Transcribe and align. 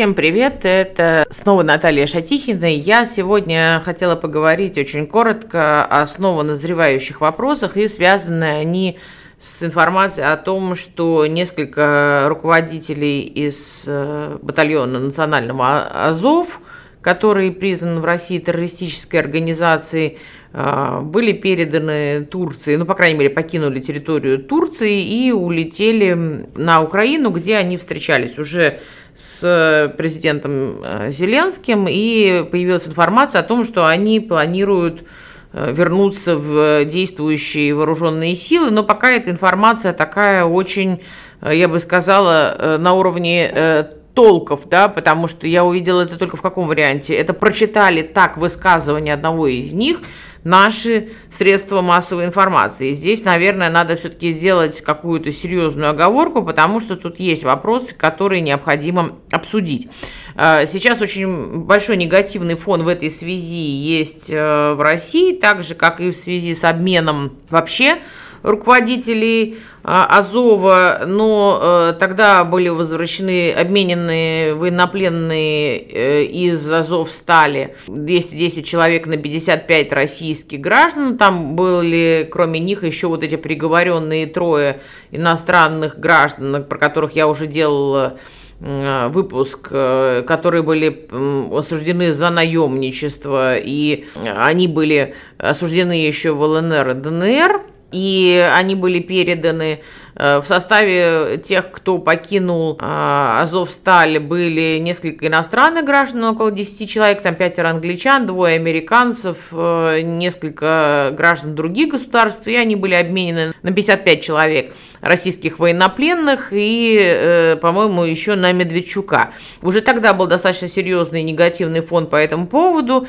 Всем 0.00 0.14
привет, 0.14 0.60
это 0.62 1.26
снова 1.28 1.62
Наталья 1.62 2.06
Шатихина. 2.06 2.74
Я 2.74 3.04
сегодня 3.04 3.82
хотела 3.84 4.16
поговорить 4.16 4.78
очень 4.78 5.06
коротко 5.06 5.84
о 5.84 6.06
снова 6.06 6.42
назревающих 6.42 7.20
вопросах, 7.20 7.76
и 7.76 7.86
связаны 7.86 8.44
они 8.44 8.98
с 9.38 9.62
информацией 9.62 10.28
о 10.28 10.38
том, 10.38 10.74
что 10.74 11.26
несколько 11.26 12.24
руководителей 12.30 13.20
из 13.20 13.84
э, 13.86 14.38
батальона 14.40 15.00
национального 15.00 15.82
Азов, 16.06 16.62
который 17.02 17.52
признан 17.52 18.00
в 18.00 18.04
России 18.06 18.38
террористической 18.38 19.20
организацией, 19.20 20.16
были 20.52 21.32
переданы 21.32 22.24
Турции, 22.24 22.74
ну, 22.74 22.84
по 22.84 22.94
крайней 22.94 23.18
мере, 23.18 23.30
покинули 23.30 23.78
территорию 23.78 24.42
Турции 24.42 25.00
и 25.00 25.30
улетели 25.30 26.48
на 26.56 26.82
Украину, 26.82 27.30
где 27.30 27.56
они 27.56 27.76
встречались 27.76 28.36
уже 28.36 28.80
с 29.14 29.94
президентом 29.96 30.82
э, 30.82 31.12
Зеленским, 31.12 31.86
и 31.88 32.44
появилась 32.50 32.88
информация 32.88 33.42
о 33.42 33.44
том, 33.44 33.64
что 33.64 33.86
они 33.86 34.18
планируют 34.18 35.04
Э, 35.52 35.72
вернуться 35.72 36.36
в 36.36 36.84
действующие 36.84 37.74
вооруженные 37.74 38.36
силы, 38.36 38.70
но 38.70 38.84
пока 38.84 39.10
эта 39.10 39.30
информация 39.30 39.92
такая 39.92 40.44
очень, 40.44 41.00
э, 41.40 41.56
я 41.56 41.66
бы 41.66 41.80
сказала, 41.80 42.54
э, 42.56 42.76
на 42.78 42.92
уровне 42.92 43.88
толков, 44.14 44.68
да, 44.68 44.88
потому 44.88 45.28
что 45.28 45.46
я 45.46 45.64
увидела 45.64 46.02
это 46.02 46.18
только 46.18 46.36
в 46.36 46.42
каком 46.42 46.66
варианте. 46.66 47.14
Это 47.14 47.32
прочитали 47.32 48.02
так 48.02 48.36
высказывание 48.36 49.14
одного 49.14 49.46
из 49.46 49.72
них 49.72 50.00
наши 50.44 51.10
средства 51.30 51.82
массовой 51.82 52.24
информации. 52.24 52.90
И 52.90 52.94
здесь, 52.94 53.24
наверное, 53.24 53.70
надо 53.70 53.96
все-таки 53.96 54.32
сделать 54.32 54.80
какую-то 54.80 55.32
серьезную 55.32 55.90
оговорку, 55.90 56.42
потому 56.42 56.80
что 56.80 56.96
тут 56.96 57.20
есть 57.20 57.44
вопросы, 57.44 57.94
которые 57.94 58.40
необходимо 58.40 59.16
обсудить. 59.30 59.88
А, 60.36 60.66
сейчас 60.66 61.00
очень 61.00 61.60
большой 61.60 61.96
негативный 61.96 62.54
фон 62.54 62.82
в 62.82 62.88
этой 62.88 63.10
связи 63.10 63.58
есть 63.58 64.30
э, 64.30 64.74
в 64.74 64.80
России, 64.80 65.34
так 65.34 65.62
же, 65.62 65.74
как 65.74 66.00
и 66.00 66.10
в 66.10 66.16
связи 66.16 66.54
с 66.54 66.64
обменом 66.64 67.36
вообще 67.50 67.98
руководителей 68.42 69.58
а, 69.82 70.18
Азова, 70.18 71.04
но 71.06 71.58
э, 71.62 71.94
тогда 71.98 72.44
были 72.44 72.68
возвращены, 72.68 73.52
обменены 73.52 74.54
военнопленные 74.54 75.78
э, 75.78 76.24
из 76.24 76.70
Азов 76.70 77.12
стали. 77.12 77.76
210 77.86 78.66
человек 78.66 79.06
на 79.06 79.16
55 79.16 79.92
российских 79.92 80.60
граждан. 80.60 81.16
Там 81.16 81.56
были, 81.56 82.28
кроме 82.30 82.60
них, 82.60 82.84
еще 82.84 83.08
вот 83.08 83.22
эти 83.22 83.36
приговоренные 83.36 84.26
трое 84.26 84.80
иностранных 85.10 85.98
граждан, 85.98 86.64
про 86.64 86.78
которых 86.78 87.12
я 87.16 87.26
уже 87.26 87.46
делала 87.46 88.18
выпуск, 88.60 89.68
э, 89.70 90.22
которые 90.26 90.62
были 90.62 91.08
осуждены 91.50 92.12
за 92.12 92.28
наемничество, 92.28 93.56
и 93.56 94.04
они 94.36 94.68
были 94.68 95.14
осуждены 95.38 95.92
еще 95.92 96.32
в 96.32 96.42
ЛНР 96.42 96.90
и 96.90 96.94
ДНР 96.94 97.62
и 97.92 98.48
они 98.54 98.74
были 98.74 99.00
переданы 99.00 99.80
э, 100.14 100.40
в 100.40 100.46
составе 100.46 101.38
тех, 101.38 101.70
кто 101.70 101.98
покинул 101.98 102.78
э, 102.80 103.40
Азовсталь, 103.40 104.18
были 104.18 104.78
несколько 104.78 105.26
иностранных 105.26 105.84
граждан, 105.84 106.24
около 106.24 106.50
10 106.50 106.88
человек, 106.88 107.22
там 107.22 107.34
пятеро 107.34 107.68
англичан, 107.68 108.26
двое 108.26 108.56
американцев, 108.56 109.36
э, 109.52 110.00
несколько 110.02 111.12
граждан 111.16 111.54
других 111.54 111.90
государств, 111.90 112.46
и 112.46 112.54
они 112.56 112.76
были 112.76 112.94
обменены 112.94 113.52
на 113.62 113.72
55 113.72 114.22
человек 114.22 114.72
российских 115.00 115.58
военнопленных 115.58 116.48
и, 116.52 117.56
по-моему, 117.60 118.04
еще 118.04 118.34
на 118.34 118.52
Медведчука. 118.52 119.30
Уже 119.62 119.80
тогда 119.80 120.12
был 120.12 120.26
достаточно 120.26 120.68
серьезный 120.68 121.22
негативный 121.22 121.80
фон 121.80 122.06
по 122.06 122.16
этому 122.16 122.46
поводу. 122.46 123.06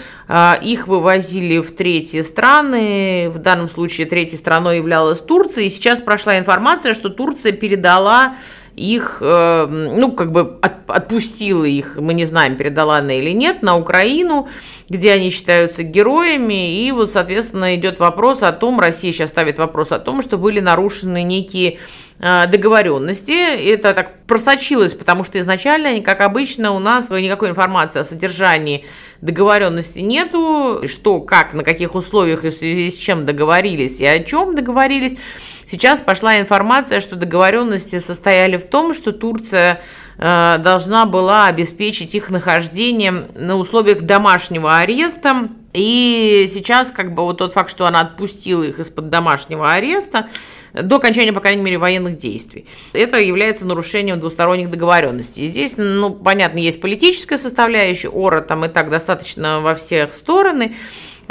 Их 0.62 0.88
вывозили 0.88 1.60
в 1.60 1.76
третьи 1.76 2.22
страны, 2.22 3.30
в 3.30 3.40
данном 3.40 3.70
случае 3.70 4.08
третьей 4.08 4.38
страной 4.38 4.78
являлась 4.78 5.20
Турция, 5.20 5.66
и 5.66 5.70
сейчас 5.70 6.02
прошла 6.02 6.38
информация, 6.40 6.94
что 6.94 7.10
Турция 7.10 7.52
передала 7.52 8.36
их, 8.76 9.18
э, 9.22 9.68
ну, 9.68 10.12
как 10.12 10.32
бы 10.32 10.58
от, 10.62 10.74
отпустила 10.88 11.66
их, 11.66 11.98
мы 11.98 12.14
не 12.14 12.26
знаем, 12.26 12.56
передала 12.56 12.98
она 12.98 13.14
или 13.14 13.32
нет, 13.32 13.62
на 13.62 13.78
Украину, 13.78 14.48
где 14.90 15.12
они 15.12 15.30
считаются 15.30 15.84
героями, 15.84 16.84
и 16.86 16.92
вот, 16.92 17.12
соответственно, 17.12 17.76
идет 17.76 18.00
вопрос 18.00 18.44
о 18.44 18.52
том, 18.52 18.80
Россия 18.80 19.12
сейчас 19.12 19.30
ставит 19.30 19.58
вопрос 19.58 19.92
о 19.92 20.00
том, 20.00 20.22
что 20.22 20.38
были 20.38 20.60
нарушены 20.60 21.24
некие 21.24 21.80
э, 22.20 22.48
договоренности. 22.48 23.72
Это 23.72 23.94
так 23.94 24.21
просочилось, 24.32 24.94
потому 24.94 25.26
что 25.26 25.42
изначально, 25.42 26.00
как 26.00 26.22
обычно, 26.22 26.72
у 26.72 26.80
нас 26.80 27.10
никакой 27.10 27.50
информации 27.50 28.00
о 28.00 28.06
содержании 28.06 28.86
договоренности 29.20 30.00
нету, 30.00 30.88
что, 30.88 31.20
как, 31.20 31.54
на 31.54 31.66
каких 31.66 31.96
условиях 31.96 32.46
и 32.46 32.50
в 32.50 32.54
связи 32.54 32.90
с 32.92 32.96
чем 32.96 33.26
договорились 33.26 34.00
и 34.00 34.06
о 34.06 34.24
чем 34.24 34.56
договорились. 34.56 35.18
Сейчас 35.66 36.00
пошла 36.00 36.40
информация, 36.40 37.02
что 37.02 37.18
договоренности 37.18 38.00
состояли 38.00 38.56
в 38.56 38.66
том, 38.66 38.94
что 38.94 39.12
Турция 39.12 39.82
э, 40.18 40.58
должна 40.60 41.06
была 41.06 41.48
обеспечить 41.48 42.16
их 42.16 42.30
нахождение 42.30 43.28
на 43.36 43.58
условиях 43.58 44.04
домашнего 44.04 44.78
ареста. 44.78 45.50
И 45.74 46.48
сейчас 46.50 46.92
как 46.92 47.14
бы 47.14 47.24
вот 47.24 47.40
тот 47.40 47.52
факт, 47.52 47.70
что 47.70 47.86
она 47.86 48.00
отпустила 48.00 48.64
их 48.64 48.80
из-под 48.80 49.10
домашнего 49.10 49.74
ареста, 49.74 50.28
до 50.74 50.98
окончания, 50.98 51.34
по 51.34 51.42
крайней 51.42 51.62
мере, 51.62 51.78
военных 51.78 52.18
действий. 52.18 52.66
Это 52.94 53.20
является 53.20 53.66
нарушением 53.66 54.20
двусторонних 54.22 54.72
договоренностей. 54.72 55.48
Здесь, 55.48 55.74
ну, 55.78 56.12
понятно, 56.12 56.60
есть 56.60 56.80
политическая 56.80 57.38
составляющая, 57.38 58.08
ора 58.08 58.40
там 58.40 58.64
и 58.64 58.70
так 58.70 58.90
достаточно 58.90 59.60
во 59.60 59.76
всех 59.76 60.14
стороны, 60.14 60.76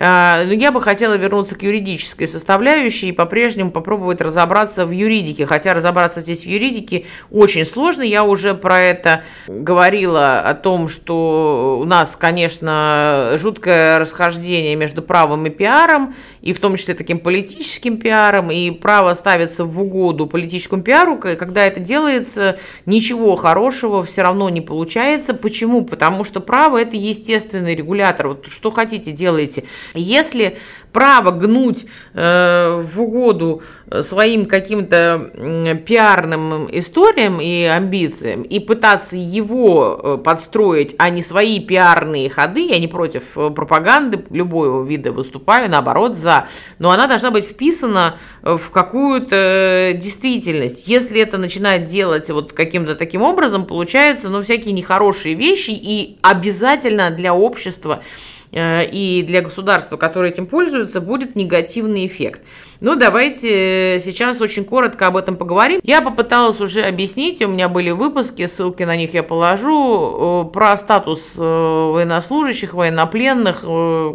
но 0.00 0.52
я 0.52 0.72
бы 0.72 0.80
хотела 0.80 1.14
вернуться 1.14 1.54
к 1.54 1.62
юридической 1.62 2.26
составляющей 2.26 3.10
и 3.10 3.12
по-прежнему 3.12 3.70
попробовать 3.70 4.22
разобраться 4.22 4.86
в 4.86 4.90
юридике. 4.90 5.46
Хотя 5.46 5.74
разобраться 5.74 6.22
здесь 6.22 6.44
в 6.44 6.46
юридике 6.46 7.04
очень 7.30 7.66
сложно. 7.66 8.02
Я 8.02 8.24
уже 8.24 8.54
про 8.54 8.80
это 8.80 9.24
говорила, 9.46 10.40
о 10.40 10.54
том, 10.54 10.88
что 10.88 11.78
у 11.82 11.84
нас, 11.84 12.16
конечно, 12.16 13.32
жуткое 13.36 13.98
расхождение 13.98 14.74
между 14.74 15.02
правом 15.02 15.46
и 15.46 15.50
пиаром, 15.50 16.14
и 16.40 16.54
в 16.54 16.60
том 16.60 16.76
числе 16.76 16.94
таким 16.94 17.18
политическим 17.18 17.98
пиаром, 17.98 18.50
и 18.50 18.70
право 18.70 19.12
ставится 19.12 19.66
в 19.66 19.80
угоду 19.80 20.26
политическому 20.26 20.82
пиару, 20.82 21.18
когда 21.18 21.66
это 21.66 21.80
делается, 21.80 22.58
ничего 22.86 23.36
хорошего 23.36 24.02
все 24.02 24.22
равно 24.22 24.48
не 24.48 24.62
получается. 24.62 25.34
Почему? 25.34 25.84
Потому 25.84 26.24
что 26.24 26.40
право– 26.40 26.78
это 26.80 26.96
естественный 26.96 27.74
регулятор. 27.74 28.28
Вот 28.28 28.46
что 28.48 28.70
хотите, 28.70 29.12
делайте. 29.12 29.64
Если 29.94 30.58
право 30.92 31.30
гнуть 31.30 31.86
э, 32.14 32.80
в 32.80 33.00
угоду 33.00 33.62
своим 34.00 34.46
каким-то 34.46 35.30
э, 35.34 35.74
пиарным 35.76 36.68
историям 36.70 37.40
и 37.40 37.64
амбициям 37.64 38.42
и 38.42 38.58
пытаться 38.60 39.16
его 39.16 40.00
э, 40.02 40.18
подстроить, 40.22 40.94
а 40.98 41.10
не 41.10 41.22
свои 41.22 41.60
пиарные 41.60 42.28
ходы, 42.28 42.66
я 42.66 42.78
не 42.78 42.88
против 42.88 43.36
э, 43.36 43.50
пропаганды 43.50 44.24
любого 44.30 44.84
вида 44.84 45.12
выступаю, 45.12 45.70
наоборот, 45.70 46.16
за, 46.16 46.46
но 46.78 46.90
она 46.90 47.06
должна 47.06 47.30
быть 47.30 47.44
вписана 47.44 48.16
в 48.42 48.70
какую-то 48.70 49.92
действительность. 49.94 50.88
Если 50.88 51.20
это 51.20 51.38
начинает 51.38 51.84
делать 51.84 52.30
вот 52.30 52.52
каким-то 52.52 52.94
таким 52.94 53.22
образом, 53.22 53.66
получается, 53.66 54.28
ну, 54.28 54.42
всякие 54.42 54.72
нехорошие 54.72 55.34
вещи 55.34 55.70
и 55.70 56.18
обязательно 56.22 57.10
для 57.10 57.34
общества 57.34 58.02
Э, 58.02 58.29
и 58.52 59.24
для 59.26 59.42
государства, 59.42 59.96
которое 59.96 60.30
этим 60.30 60.46
пользуется, 60.46 61.00
будет 61.00 61.36
негативный 61.36 62.06
эффект. 62.06 62.42
Ну, 62.80 62.96
давайте 62.96 64.00
сейчас 64.02 64.40
очень 64.40 64.64
коротко 64.64 65.06
об 65.06 65.16
этом 65.16 65.36
поговорим. 65.36 65.80
Я 65.84 66.00
попыталась 66.00 66.60
уже 66.60 66.82
объяснить, 66.82 67.42
у 67.42 67.48
меня 67.48 67.68
были 67.68 67.90
выпуски, 67.90 68.46
ссылки 68.46 68.82
на 68.82 68.96
них 68.96 69.14
я 69.14 69.22
положу, 69.22 70.46
э, 70.46 70.52
про 70.52 70.76
статус 70.76 71.34
э, 71.36 71.40
военнослужащих, 71.42 72.74
военнопленных, 72.74 73.64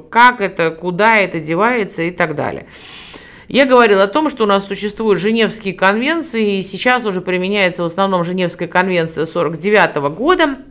как 0.09 0.41
это, 0.41 0.71
куда 0.71 1.17
это 1.17 1.39
девается 1.39 2.01
и 2.01 2.11
так 2.11 2.35
далее. 2.35 2.65
Я 3.47 3.65
говорила 3.65 4.03
о 4.03 4.07
том, 4.07 4.29
что 4.29 4.45
у 4.45 4.47
нас 4.47 4.65
существуют 4.65 5.19
Женевские 5.19 5.75
конвенции, 5.75 6.57
и 6.57 6.63
сейчас 6.63 7.05
уже 7.05 7.21
применяется 7.21 7.83
в 7.83 7.85
основном 7.85 8.23
Женевская 8.23 8.67
конвенция 8.67 9.25
49 9.25 9.95
года– 10.15 10.57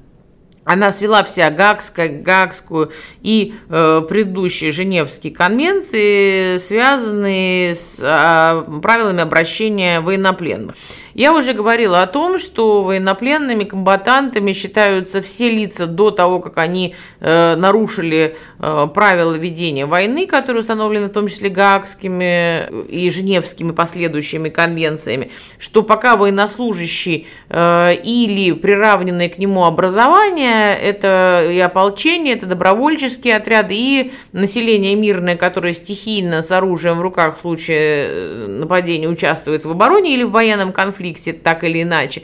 она 0.65 0.93
свела 0.93 1.23
вся 1.25 1.51
Гагскую, 1.51 2.23
Гагскую 2.23 2.93
и 3.23 3.55
э, 3.69 4.03
предыдущие 4.09 4.73
Женевские 4.73 5.35
конвенции, 5.35 6.57
связанные 6.59 7.75
с 7.75 8.01
э, 8.03 8.81
правилами 8.81 9.23
обращения 9.23 10.01
военнопленных. 10.01 10.75
Я 11.15 11.33
уже 11.33 11.53
говорила 11.53 12.03
о 12.03 12.09
том, 12.09 12.39
что 12.39 12.83
военнопленными 12.83 13.63
комбатантами 13.63 14.53
считаются 14.53 15.23
все 15.23 15.49
лица 15.49 15.87
до 15.87 16.11
того, 16.11 16.41
как 16.41 16.59
они 16.59 16.97
э, 17.21 17.55
нарушили 17.55 18.37
э, 18.59 18.89
правила 18.93 19.35
ведения 19.35 19.87
войны, 19.87 20.27
которые 20.27 20.63
установлены 20.63 21.07
в 21.07 21.13
том 21.13 21.29
числе 21.29 21.51
Гаагскими 21.51 22.85
и 22.89 23.09
Женевскими 23.11 23.71
последующими 23.71 24.49
конвенциями, 24.49 25.31
что 25.61 25.83
пока 25.85 26.17
военнослужащий 26.17 27.29
э, 27.49 27.95
или 28.03 28.51
приравненное 28.51 29.29
к 29.29 29.39
нему 29.39 29.67
образование, 29.67 30.77
это 30.77 31.47
и 31.49 31.61
ополчение, 31.61 32.35
это 32.35 32.47
добровольческие 32.47 33.37
отряды 33.37 33.75
и 33.77 34.13
население 34.33 34.97
мирное, 34.97 35.37
которое 35.37 35.75
стихийно 35.75 36.43
с 36.43 36.51
оружием 36.51 36.99
в 36.99 37.03
руках 37.03 37.39
в 37.39 37.41
случае 37.41 37.77
э, 37.79 38.47
нападения 38.49 39.07
участвует 39.07 39.65
в 39.65 39.71
обороне 39.71 40.13
или 40.15 40.25
в 40.25 40.33
военном 40.33 40.73
конфликте, 40.73 41.04
так 41.43 41.65
или 41.65 41.83
иначе 41.83 42.23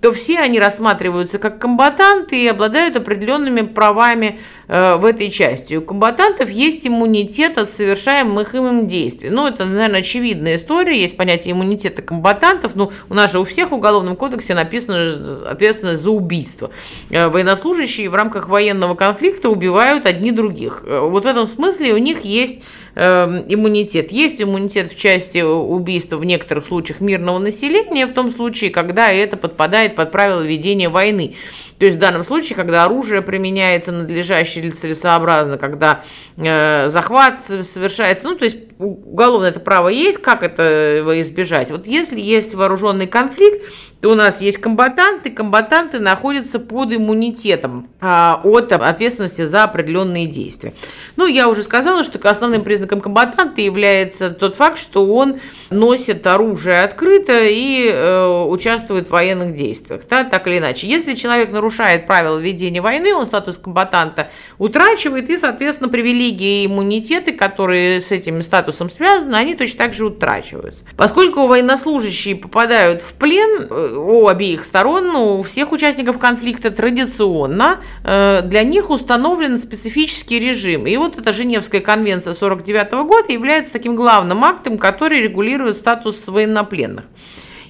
то 0.00 0.12
все 0.12 0.38
они 0.38 0.58
рассматриваются 0.58 1.38
как 1.38 1.58
комбатанты 1.58 2.42
и 2.42 2.48
обладают 2.48 2.96
определенными 2.96 3.60
правами 3.62 4.40
э, 4.66 4.96
в 4.96 5.04
этой 5.04 5.30
части. 5.30 5.74
У 5.74 5.82
комбатантов 5.82 6.48
есть 6.48 6.86
иммунитет 6.86 7.58
от 7.58 7.68
совершаемых 7.68 8.54
им 8.54 8.86
действий. 8.86 9.28
Ну, 9.28 9.46
это, 9.46 9.66
наверное, 9.66 10.00
очевидная 10.00 10.56
история. 10.56 10.98
Есть 10.98 11.16
понятие 11.16 11.52
иммунитета 11.52 12.00
комбатантов. 12.00 12.74
Ну, 12.74 12.92
у 13.10 13.14
нас 13.14 13.30
же 13.32 13.40
у 13.40 13.44
всех 13.44 13.70
в 13.70 13.74
Уголовном 13.74 14.16
кодексе 14.16 14.54
написано 14.54 15.50
ответственность 15.50 16.02
за 16.02 16.10
убийство. 16.10 16.70
Э, 17.10 17.28
военнослужащие 17.28 18.08
в 18.08 18.14
рамках 18.14 18.48
военного 18.48 18.94
конфликта 18.94 19.50
убивают 19.50 20.06
одни 20.06 20.32
других. 20.32 20.82
Э, 20.86 21.00
вот 21.00 21.24
в 21.24 21.26
этом 21.26 21.46
смысле 21.46 21.92
у 21.92 21.98
них 21.98 22.24
есть 22.24 22.62
э, 22.94 23.44
иммунитет. 23.48 24.12
Есть 24.12 24.40
иммунитет 24.40 24.90
в 24.90 24.96
части 24.96 25.42
убийства 25.42 26.16
в 26.16 26.24
некоторых 26.24 26.64
случаях 26.64 27.00
мирного 27.00 27.38
населения, 27.38 28.06
в 28.06 28.12
том 28.12 28.30
случае, 28.30 28.70
когда 28.70 29.12
это 29.12 29.36
подпадает 29.36 29.89
подпадает 29.90 30.10
под 30.10 30.12
правила 30.12 30.42
ведения 30.42 30.88
войны. 30.88 31.36
То 31.78 31.86
есть 31.86 31.96
в 31.96 32.00
данном 32.00 32.24
случае, 32.24 32.56
когда 32.56 32.84
оружие 32.84 33.22
применяется 33.22 33.90
надлежаще 33.90 34.60
или 34.60 34.70
целесообразно, 34.70 35.56
когда 35.56 36.02
э, 36.36 36.90
захват 36.90 37.42
совершается, 37.42 38.28
ну, 38.28 38.34
то 38.36 38.44
есть 38.44 38.58
уголовное 38.78 39.48
это 39.48 39.60
право 39.60 39.88
есть, 39.88 40.18
как 40.18 40.42
это 40.42 41.02
избежать? 41.22 41.70
Вот 41.70 41.86
если 41.86 42.20
есть 42.20 42.54
вооруженный 42.54 43.06
конфликт, 43.06 43.64
у 44.08 44.14
нас 44.14 44.40
есть 44.40 44.58
комбатанты, 44.58 45.30
комбатанты 45.30 45.98
находятся 45.98 46.58
под 46.58 46.92
иммунитетом 46.92 47.88
а, 48.00 48.40
от 48.44 48.72
ответственности 48.72 49.44
за 49.44 49.64
определенные 49.64 50.26
действия. 50.26 50.72
Ну, 51.16 51.26
я 51.26 51.48
уже 51.48 51.62
сказала, 51.62 52.02
что 52.02 52.18
основным 52.28 52.64
признаком 52.64 53.00
комбатанта 53.00 53.60
является 53.60 54.30
тот 54.30 54.54
факт, 54.54 54.78
что 54.78 55.06
он 55.06 55.40
носит 55.70 56.26
оружие 56.26 56.82
открыто 56.82 57.40
и 57.42 57.90
э, 57.92 58.44
участвует 58.44 59.08
в 59.08 59.10
военных 59.10 59.54
действиях, 59.54 60.02
да, 60.08 60.24
так 60.24 60.46
или 60.46 60.58
иначе. 60.58 60.86
Если 60.86 61.14
человек 61.14 61.50
нарушает 61.52 62.06
правила 62.06 62.38
ведения 62.38 62.80
войны, 62.80 63.14
он 63.14 63.26
статус 63.26 63.58
комбатанта 63.58 64.30
утрачивает, 64.58 65.28
и, 65.28 65.36
соответственно, 65.36 65.90
привилегии 65.90 66.62
и 66.62 66.66
иммунитеты, 66.66 67.32
которые 67.32 68.00
с 68.00 68.12
этим 68.12 68.42
статусом 68.42 68.88
связаны, 68.88 69.36
они 69.36 69.54
точно 69.54 69.78
так 69.78 69.92
же 69.92 70.06
утрачиваются. 70.06 70.84
Поскольку 70.96 71.46
военнослужащие 71.46 72.36
попадают 72.36 73.02
в 73.02 73.14
плен, 73.14 73.66
э, 73.68 73.89
у 73.96 74.28
обеих 74.28 74.64
сторон, 74.64 75.14
у 75.16 75.42
всех 75.42 75.72
участников 75.72 76.18
конфликта 76.18 76.70
традиционно 76.70 77.80
э, 78.04 78.42
для 78.42 78.62
них 78.62 78.90
установлен 78.90 79.58
специфический 79.58 80.38
режим. 80.38 80.86
И 80.86 80.96
вот 80.96 81.18
эта 81.18 81.32
Женевская 81.32 81.80
конвенция 81.80 82.34
49 82.34 82.92
года 83.06 83.32
является 83.32 83.72
таким 83.72 83.94
главным 83.94 84.44
актом, 84.44 84.78
который 84.78 85.20
регулирует 85.20 85.76
статус 85.76 86.26
военнопленных. 86.26 87.04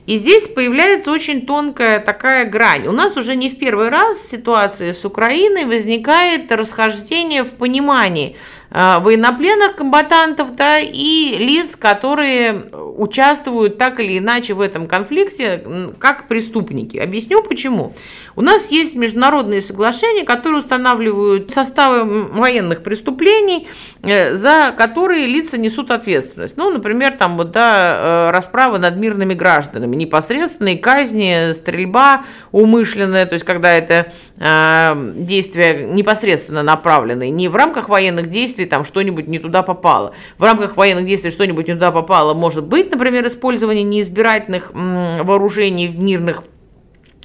И 0.06 0.16
здесь 0.16 0.48
появляется 0.48 1.12
очень 1.12 1.46
тонкая 1.46 2.00
такая 2.00 2.44
грань. 2.44 2.86
У 2.88 2.92
нас 2.92 3.16
уже 3.16 3.36
не 3.36 3.50
в 3.50 3.58
первый 3.58 3.90
раз 3.90 4.16
в 4.16 4.28
ситуации 4.28 4.92
с 4.92 5.04
Украиной 5.04 5.66
возникает 5.66 6.50
расхождение 6.50 7.44
в 7.44 7.50
понимании 7.52 8.36
военнопленных 8.70 9.76
комбатантов 9.76 10.54
да, 10.54 10.78
и 10.78 11.36
лиц, 11.38 11.76
которые 11.76 12.64
участвуют 13.00 13.78
так 13.78 13.98
или 13.98 14.18
иначе 14.18 14.54
в 14.54 14.60
этом 14.60 14.86
конфликте 14.86 15.64
как 15.98 16.28
преступники. 16.28 16.98
Объясню 16.98 17.42
почему. 17.42 17.94
У 18.36 18.42
нас 18.42 18.70
есть 18.70 18.94
международные 18.94 19.62
соглашения, 19.62 20.24
которые 20.24 20.60
устанавливают 20.60 21.52
составы 21.52 22.04
военных 22.24 22.82
преступлений, 22.82 23.68
э, 24.02 24.34
за 24.34 24.74
которые 24.76 25.26
лица 25.26 25.58
несут 25.58 25.90
ответственность. 25.90 26.56
Ну, 26.56 26.70
например, 26.70 27.16
там 27.16 27.36
вот, 27.36 27.50
да, 27.52 28.28
э, 28.28 28.30
расправы 28.30 28.78
над 28.78 28.96
мирными 28.96 29.34
гражданами, 29.34 29.96
непосредственные 29.96 30.78
казни, 30.78 31.52
стрельба 31.52 32.24
умышленная, 32.52 33.26
то 33.26 33.34
есть 33.34 33.44
когда 33.44 33.72
это 33.72 34.12
э, 34.38 35.12
действия 35.16 35.86
непосредственно 35.86 36.62
направленные, 36.62 37.30
не 37.30 37.48
в 37.48 37.56
рамках 37.56 37.88
военных 37.88 38.28
действий 38.28 38.59
там 38.66 38.84
что-нибудь 38.84 39.28
не 39.28 39.38
туда 39.38 39.62
попало. 39.62 40.14
В 40.38 40.44
рамках 40.44 40.76
военных 40.76 41.06
действий 41.06 41.30
что-нибудь 41.30 41.68
не 41.68 41.74
туда 41.74 41.90
попало 41.92 42.34
может 42.34 42.64
быть, 42.64 42.90
например, 42.90 43.26
использование 43.26 43.84
неизбирательных 43.84 44.72
вооружений 44.72 45.88
в 45.88 46.02
мирных 46.02 46.42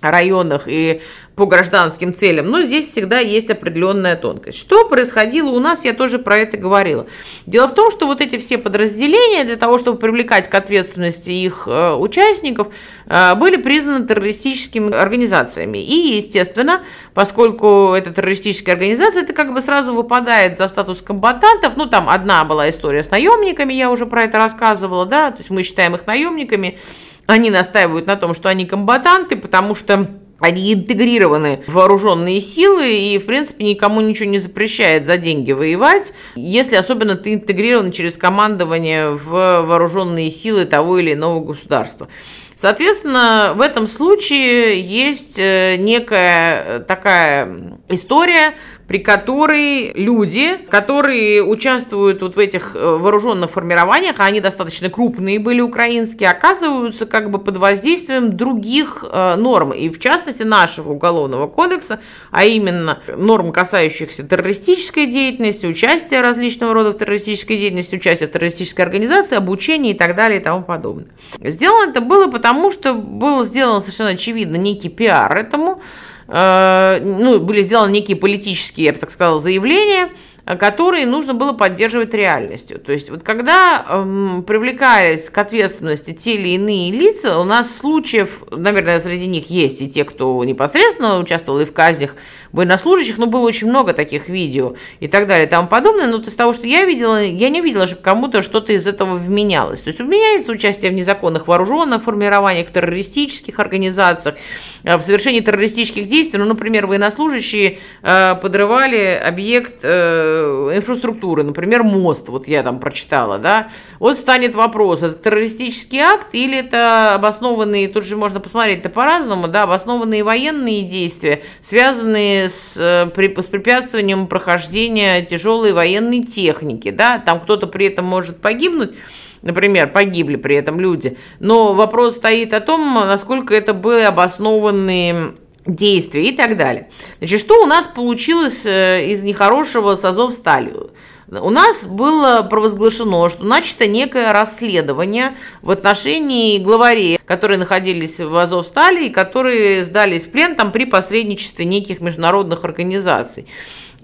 районах 0.01 0.63
и 0.67 1.01
по 1.35 1.45
гражданским 1.45 2.13
целям, 2.13 2.47
но 2.47 2.61
здесь 2.61 2.87
всегда 2.87 3.19
есть 3.19 3.49
определенная 3.49 4.15
тонкость. 4.15 4.57
Что 4.57 4.87
происходило 4.87 5.49
у 5.49 5.59
нас, 5.59 5.83
я 5.83 5.93
тоже 5.93 6.17
про 6.17 6.37
это 6.37 6.55
говорила. 6.55 7.07
Дело 7.45 7.67
в 7.67 7.73
том, 7.73 7.91
что 7.91 8.05
вот 8.05 8.21
эти 8.21 8.37
все 8.37 8.57
подразделения 8.57 9.43
для 9.43 9.57
того, 9.57 9.77
чтобы 9.77 9.97
привлекать 9.97 10.49
к 10.49 10.55
ответственности 10.55 11.31
их 11.31 11.63
э, 11.67 11.93
участников, 11.93 12.69
э, 13.07 13.35
были 13.35 13.57
признаны 13.57 14.07
террористическими 14.07 14.93
организациями. 14.93 15.79
И, 15.79 16.15
естественно, 16.15 16.83
поскольку 17.13 17.93
это 17.93 18.13
террористическая 18.13 18.75
организация, 18.75 19.23
это 19.23 19.33
как 19.33 19.53
бы 19.53 19.59
сразу 19.59 19.93
выпадает 19.93 20.57
за 20.57 20.69
статус 20.69 21.01
комбатантов. 21.01 21.75
Ну, 21.75 21.85
там 21.85 22.09
одна 22.09 22.45
была 22.45 22.69
история 22.69 23.03
с 23.03 23.11
наемниками, 23.11 23.73
я 23.73 23.91
уже 23.91 24.05
про 24.05 24.23
это 24.23 24.37
рассказывала, 24.37 25.05
да, 25.05 25.31
то 25.31 25.39
есть 25.39 25.49
мы 25.49 25.63
считаем 25.63 25.95
их 25.95 26.07
наемниками, 26.07 26.79
они 27.27 27.49
настаивают 27.49 28.07
на 28.07 28.15
том, 28.15 28.33
что 28.33 28.49
они 28.49 28.65
комбатанты, 28.65 29.35
потому 29.35 29.75
что 29.75 30.09
они 30.39 30.73
интегрированы 30.73 31.63
в 31.65 31.73
вооруженные 31.73 32.41
силы 32.41 32.91
и, 32.91 33.17
в 33.17 33.25
принципе, 33.25 33.63
никому 33.65 34.01
ничего 34.01 34.29
не 34.29 34.37
запрещает 34.37 35.05
за 35.05 35.17
деньги 35.17 35.53
воевать, 35.53 36.13
если 36.35 36.75
особенно 36.75 37.15
ты 37.15 37.33
интегрирован 37.33 37.91
через 37.91 38.17
командование 38.17 39.11
в 39.11 39.29
вооруженные 39.29 40.29
силы 40.31 40.65
того 40.65 40.99
или 40.99 41.13
иного 41.13 41.39
государства. 41.39 42.09
Соответственно, 42.55 43.53
в 43.55 43.61
этом 43.61 43.85
случае 43.85 44.79
есть 44.79 45.37
э, 45.37 45.75
некая 45.77 46.79
такая 46.79 47.77
история, 47.89 48.53
при 48.87 48.99
которой 48.99 49.91
люди, 49.93 50.57
которые 50.69 51.43
участвуют 51.43 52.21
вот 52.21 52.35
в 52.35 52.39
этих 52.39 52.75
э, 52.75 52.97
вооруженных 52.97 53.51
формированиях, 53.51 54.19
а 54.19 54.25
они 54.25 54.41
достаточно 54.41 54.89
крупные 54.89 55.39
были 55.39 55.61
украинские, 55.61 56.29
оказываются 56.29 57.05
как 57.05 57.31
бы 57.31 57.39
под 57.39 57.57
воздействием 57.57 58.31
других 58.31 59.03
э, 59.11 59.35
норм, 59.35 59.71
и 59.71 59.89
в 59.89 59.99
частности 59.99 60.43
нашего 60.43 60.91
уголовного 60.93 61.47
кодекса, 61.47 61.99
а 62.31 62.45
именно 62.45 62.99
норм, 63.07 63.51
касающихся 63.51 64.23
террористической 64.23 65.07
деятельности, 65.07 65.65
участия 65.65 66.21
различного 66.21 66.73
рода 66.73 66.91
в 66.91 66.97
террористической 66.97 67.57
деятельности, 67.57 67.95
участия 67.95 68.27
в 68.27 68.31
террористической 68.31 68.85
организации, 68.85 69.35
обучения 69.35 69.91
и 69.91 69.95
так 69.95 70.15
далее 70.15 70.39
и 70.39 70.43
тому 70.43 70.63
подобное. 70.63 71.07
Сделано 71.39 71.89
это 71.89 72.01
было 72.01 72.27
потому, 72.27 72.71
что 72.71 72.93
был 72.93 73.43
сделан 73.43 73.81
совершенно 73.81 74.11
очевидно 74.11 74.57
некий 74.57 74.89
пиар 74.89 75.35
этому, 75.35 75.81
ну, 76.27 77.39
были 77.39 77.61
сделаны 77.61 77.91
некие 77.91 78.17
политические, 78.17 78.87
я 78.87 78.93
бы 78.93 78.99
так 78.99 79.11
сказала, 79.11 79.39
заявления, 79.39 80.09
которые 80.45 81.07
нужно 81.07 81.33
было 81.33 81.53
поддерживать 81.53 82.13
реальностью. 82.13 82.77
То 82.77 82.91
есть 82.91 83.09
вот 83.09 83.23
когда 83.23 83.83
эм, 83.89 84.43
привлекались 84.43 85.29
к 85.29 85.37
ответственности 85.39 86.13
те 86.13 86.35
или 86.35 86.49
иные 86.49 86.91
лица, 86.91 87.39
у 87.39 87.43
нас 87.43 87.75
случаев, 87.75 88.43
наверное, 88.51 88.99
среди 88.99 89.25
них 89.25 89.49
есть 89.49 89.81
и 89.81 89.89
те, 89.89 90.03
кто 90.03 90.43
непосредственно 90.43 91.19
участвовал 91.19 91.61
и 91.61 91.65
в 91.65 91.73
казнях 91.73 92.15
военнослужащих, 92.51 93.17
но 93.17 93.25
было 93.25 93.41
очень 93.41 93.67
много 93.67 93.93
таких 93.93 94.29
видео 94.29 94.75
и 94.99 95.07
так 95.07 95.25
далее 95.25 95.47
и 95.47 95.49
тому 95.49 95.67
подобное. 95.67 96.05
Но 96.05 96.17
из 96.17 96.35
того, 96.35 96.53
что 96.53 96.67
я 96.67 96.85
видела, 96.85 97.23
я 97.23 97.49
не 97.49 97.61
видела, 97.61 97.87
чтобы 97.87 98.03
кому-то 98.03 98.43
что-то 98.43 98.71
из 98.71 98.85
этого 98.85 99.15
вменялось. 99.17 99.81
То 99.81 99.87
есть 99.87 99.99
вменяется 99.99 100.51
участие 100.51 100.91
в 100.91 100.93
незаконных 100.93 101.47
вооруженных 101.47 102.03
формированиях, 102.03 102.67
в 102.67 102.71
террористических 102.71 103.59
организациях, 103.59 104.35
э, 104.83 104.95
в 104.95 105.01
совершении 105.01 105.39
террористических 105.39 106.07
действий. 106.07 106.37
Ну, 106.37 106.45
например, 106.45 106.85
военнослужащие 106.85 107.79
э, 108.03 108.35
подрывали 108.35 109.19
объект 109.25 109.79
э, 109.81 110.34
Э, 110.34 110.34
инфраструктуры, 110.75 111.43
например, 111.43 111.83
мост, 111.83 112.29
вот 112.29 112.47
я 112.47 112.63
там 112.63 112.79
прочитала, 112.79 113.37
да, 113.37 113.67
вот 113.99 114.17
станет 114.17 114.55
вопрос, 114.55 115.03
это 115.03 115.15
террористический 115.15 115.99
акт 115.99 116.29
или 116.33 116.59
это 116.59 117.15
обоснованные, 117.15 117.87
тут 117.87 118.05
же 118.05 118.15
можно 118.15 118.39
посмотреть 118.39 118.79
это 118.79 118.89
по-разному, 118.89 119.47
да, 119.47 119.63
обоснованные 119.63 120.23
военные 120.23 120.83
действия, 120.83 121.41
связанные 121.61 122.49
с, 122.49 122.77
э, 122.77 123.09
с 123.15 123.47
препятствованием 123.47 124.27
прохождения 124.27 125.21
тяжелой 125.21 125.73
военной 125.73 126.21
техники, 126.23 126.89
да, 126.89 127.19
там 127.19 127.39
кто-то 127.39 127.67
при 127.67 127.87
этом 127.87 128.05
может 128.05 128.41
погибнуть, 128.41 128.93
например, 129.41 129.91
погибли 129.91 130.35
при 130.35 130.57
этом 130.57 130.79
люди. 130.79 131.17
Но 131.39 131.73
вопрос 131.73 132.17
стоит 132.17 132.53
о 132.53 132.59
том, 132.59 132.93
насколько 132.93 133.53
это 133.53 133.73
были 133.73 134.03
обоснованные 134.03 135.35
действия 135.65 136.29
и 136.29 136.35
так 136.35 136.57
далее. 136.57 136.89
Значит, 137.19 137.41
что 137.41 137.63
у 137.63 137.65
нас 137.65 137.87
получилось 137.87 138.65
э, 138.65 139.07
из 139.07 139.23
нехорошего 139.23 139.95
с 139.95 140.05
Азовсталью? 140.05 140.91
У 141.27 141.49
нас 141.49 141.85
было 141.85 142.43
провозглашено, 142.47 143.29
что 143.29 143.43
начато 143.43 143.87
некое 143.87 144.31
расследование 144.31 145.35
в 145.63 145.71
отношении 145.71 146.59
главарей, 146.59 147.17
которые 147.25 147.57
находились 147.57 148.19
в 148.19 148.35
Азовстале 148.37 149.07
и 149.07 149.09
которые 149.09 149.83
сдались 149.85 150.25
в 150.25 150.29
плен 150.29 150.55
там 150.55 150.71
при 150.71 150.85
посредничестве 150.85 151.65
неких 151.65 151.99
международных 151.99 152.63
организаций. 152.63 153.47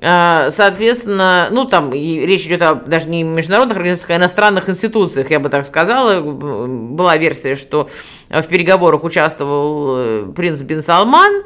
А, 0.04 0.50
соответственно, 0.50 1.50
ну 1.52 1.66
там 1.66 1.94
речь 1.94 2.48
идет 2.48 2.64
о, 2.64 2.74
даже 2.74 3.08
не 3.08 3.22
международных 3.22 3.78
организациях, 3.78 4.12
а 4.12 4.16
иностранных 4.16 4.68
институциях, 4.68 5.30
я 5.30 5.40
бы 5.40 5.50
так 5.50 5.66
сказала. 5.66 6.22
Была 6.22 7.18
версия, 7.18 7.56
что 7.56 7.88
в 8.30 8.44
переговорах 8.44 9.04
участвовал 9.04 9.96
э, 9.98 10.34
принц 10.36 10.62
Бен 10.62 10.82
Салман, 10.82 11.44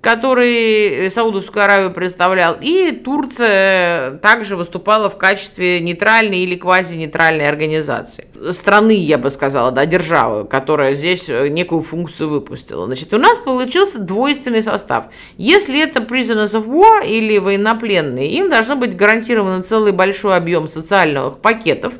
который 0.00 1.10
Саудовскую 1.10 1.64
Аравию 1.64 1.92
представлял, 1.92 2.56
и 2.60 2.92
Турция 2.92 4.12
также 4.18 4.54
выступала 4.56 5.10
в 5.10 5.18
качестве 5.18 5.80
нейтральной 5.80 6.38
или 6.38 6.54
квазинейтральной 6.54 7.48
организации. 7.48 8.28
Страны, 8.52 8.94
я 8.94 9.18
бы 9.18 9.30
сказала, 9.30 9.72
да, 9.72 9.86
державы, 9.86 10.44
которая 10.44 10.94
здесь 10.94 11.28
некую 11.28 11.82
функцию 11.82 12.28
выпустила. 12.28 12.86
Значит, 12.86 13.12
у 13.12 13.18
нас 13.18 13.38
получился 13.38 13.98
двойственный 13.98 14.62
состав. 14.62 15.06
Если 15.36 15.82
это 15.82 16.00
prisoners 16.00 16.54
of 16.54 16.66
war 16.66 17.04
или 17.04 17.38
военнопленные, 17.38 18.30
им 18.30 18.48
должно 18.48 18.76
быть 18.76 18.96
гарантирован 18.96 19.64
целый 19.64 19.92
большой 19.92 20.36
объем 20.36 20.68
социальных 20.68 21.38
пакетов, 21.38 21.94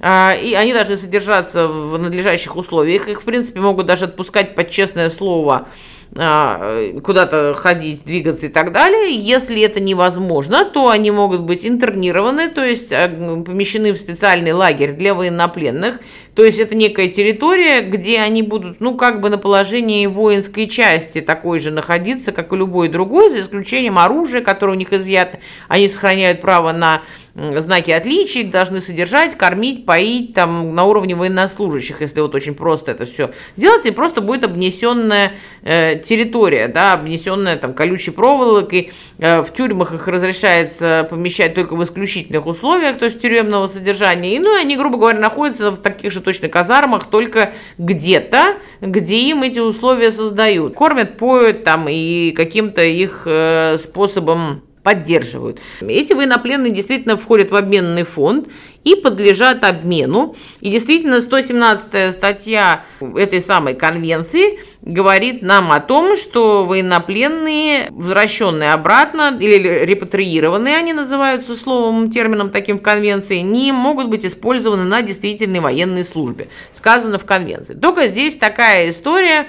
а, 0.00 0.34
и 0.34 0.54
они 0.54 0.72
должны 0.72 0.96
содержаться 0.96 1.68
в 1.68 1.98
надлежащих 1.98 2.56
условиях. 2.56 3.08
Их, 3.08 3.22
в 3.22 3.24
принципе, 3.24 3.60
могут 3.60 3.86
даже 3.86 4.06
отпускать 4.06 4.54
под 4.54 4.70
честное 4.70 5.08
слово 5.08 5.68
куда-то 6.14 7.54
ходить, 7.56 8.04
двигаться 8.04 8.46
и 8.46 8.48
так 8.48 8.70
далее. 8.70 9.14
Если 9.16 9.60
это 9.62 9.80
невозможно, 9.80 10.64
то 10.64 10.88
они 10.88 11.10
могут 11.10 11.40
быть 11.40 11.66
интернированы, 11.66 12.48
то 12.48 12.64
есть 12.64 12.92
а, 12.92 13.08
помещены 13.08 13.92
в 13.92 13.96
специальный 13.96 14.52
лагерь 14.52 14.92
для 14.92 15.12
военнопленных. 15.14 15.98
То 16.34 16.44
есть 16.44 16.58
это 16.58 16.76
некая 16.76 17.08
территория, 17.08 17.80
где 17.80 18.20
они 18.20 18.42
будут, 18.42 18.80
ну, 18.80 18.96
как 18.96 19.20
бы 19.20 19.28
на 19.28 19.38
положении 19.38 20.06
воинской 20.06 20.68
части 20.68 21.20
такой 21.20 21.58
же 21.58 21.72
находиться, 21.72 22.32
как 22.32 22.52
и 22.52 22.56
любой 22.56 22.88
другой, 22.88 23.30
за 23.30 23.40
исключением 23.40 23.98
оружия, 23.98 24.40
которое 24.40 24.72
у 24.72 24.78
них 24.78 24.92
изъято. 24.92 25.40
Они 25.68 25.88
сохраняют 25.88 26.40
право 26.40 26.72
на 26.72 27.02
знаки 27.34 27.90
отличия, 27.90 28.42
их 28.42 28.50
должны 28.50 28.80
содержать, 28.80 29.36
кормить, 29.36 29.84
поить 29.84 30.34
там 30.34 30.74
на 30.74 30.84
уровне 30.84 31.16
военнослужащих, 31.16 32.00
если 32.00 32.20
вот 32.20 32.34
очень 32.34 32.54
просто 32.54 32.92
это 32.92 33.06
все 33.06 33.32
делать, 33.56 33.84
и 33.86 33.90
просто 33.90 34.20
будет 34.20 34.44
обнесенная 34.44 35.32
э, 35.62 35.98
территория, 35.98 36.68
да, 36.68 36.92
обнесенная 36.92 37.56
там 37.56 37.74
колючей 37.74 38.12
проволокой, 38.12 38.92
э, 39.18 39.42
в 39.42 39.52
тюрьмах 39.52 39.94
их 39.94 40.06
разрешается 40.06 41.06
помещать 41.10 41.54
только 41.54 41.74
в 41.74 41.82
исключительных 41.82 42.46
условиях, 42.46 42.98
то 42.98 43.06
есть 43.06 43.20
тюремного 43.20 43.66
содержания, 43.66 44.36
и, 44.36 44.38
ну, 44.38 44.54
они, 44.54 44.76
грубо 44.76 44.98
говоря, 44.98 45.18
находятся 45.18 45.72
в 45.72 45.78
таких 45.78 46.12
же 46.12 46.20
точно 46.20 46.48
казармах, 46.48 47.06
только 47.10 47.52
где-то, 47.78 48.56
где 48.80 49.16
им 49.16 49.42
эти 49.42 49.58
условия 49.58 50.12
создают. 50.12 50.74
Кормят, 50.74 51.16
поют 51.16 51.64
там 51.64 51.88
и 51.88 52.30
каким-то 52.32 52.82
их 52.82 53.22
э, 53.26 53.76
способом 53.78 54.62
поддерживают. 54.84 55.58
Эти 55.80 56.12
военнопленные 56.12 56.70
действительно 56.70 57.16
входят 57.16 57.50
в 57.50 57.56
обменный 57.56 58.04
фонд 58.04 58.48
и 58.84 58.94
подлежат 58.94 59.64
обмену. 59.64 60.36
И 60.60 60.70
действительно 60.70 61.22
117 61.22 62.14
статья 62.14 62.84
этой 63.00 63.40
самой 63.40 63.74
конвенции 63.74 64.60
говорит 64.82 65.40
нам 65.40 65.72
о 65.72 65.80
том, 65.80 66.16
что 66.18 66.66
военнопленные, 66.66 67.88
возвращенные 67.90 68.74
обратно 68.74 69.34
или 69.40 69.56
репатриированные, 69.56 70.76
они 70.76 70.92
называются 70.92 71.56
словом, 71.56 72.10
термином 72.10 72.50
таким 72.50 72.78
в 72.78 72.82
конвенции, 72.82 73.38
не 73.38 73.72
могут 73.72 74.08
быть 74.08 74.26
использованы 74.26 74.84
на 74.84 75.00
действительной 75.00 75.60
военной 75.60 76.04
службе. 76.04 76.48
Сказано 76.72 77.18
в 77.18 77.24
конвенции. 77.24 77.72
Только 77.72 78.06
здесь 78.06 78.36
такая 78.36 78.90
история, 78.90 79.46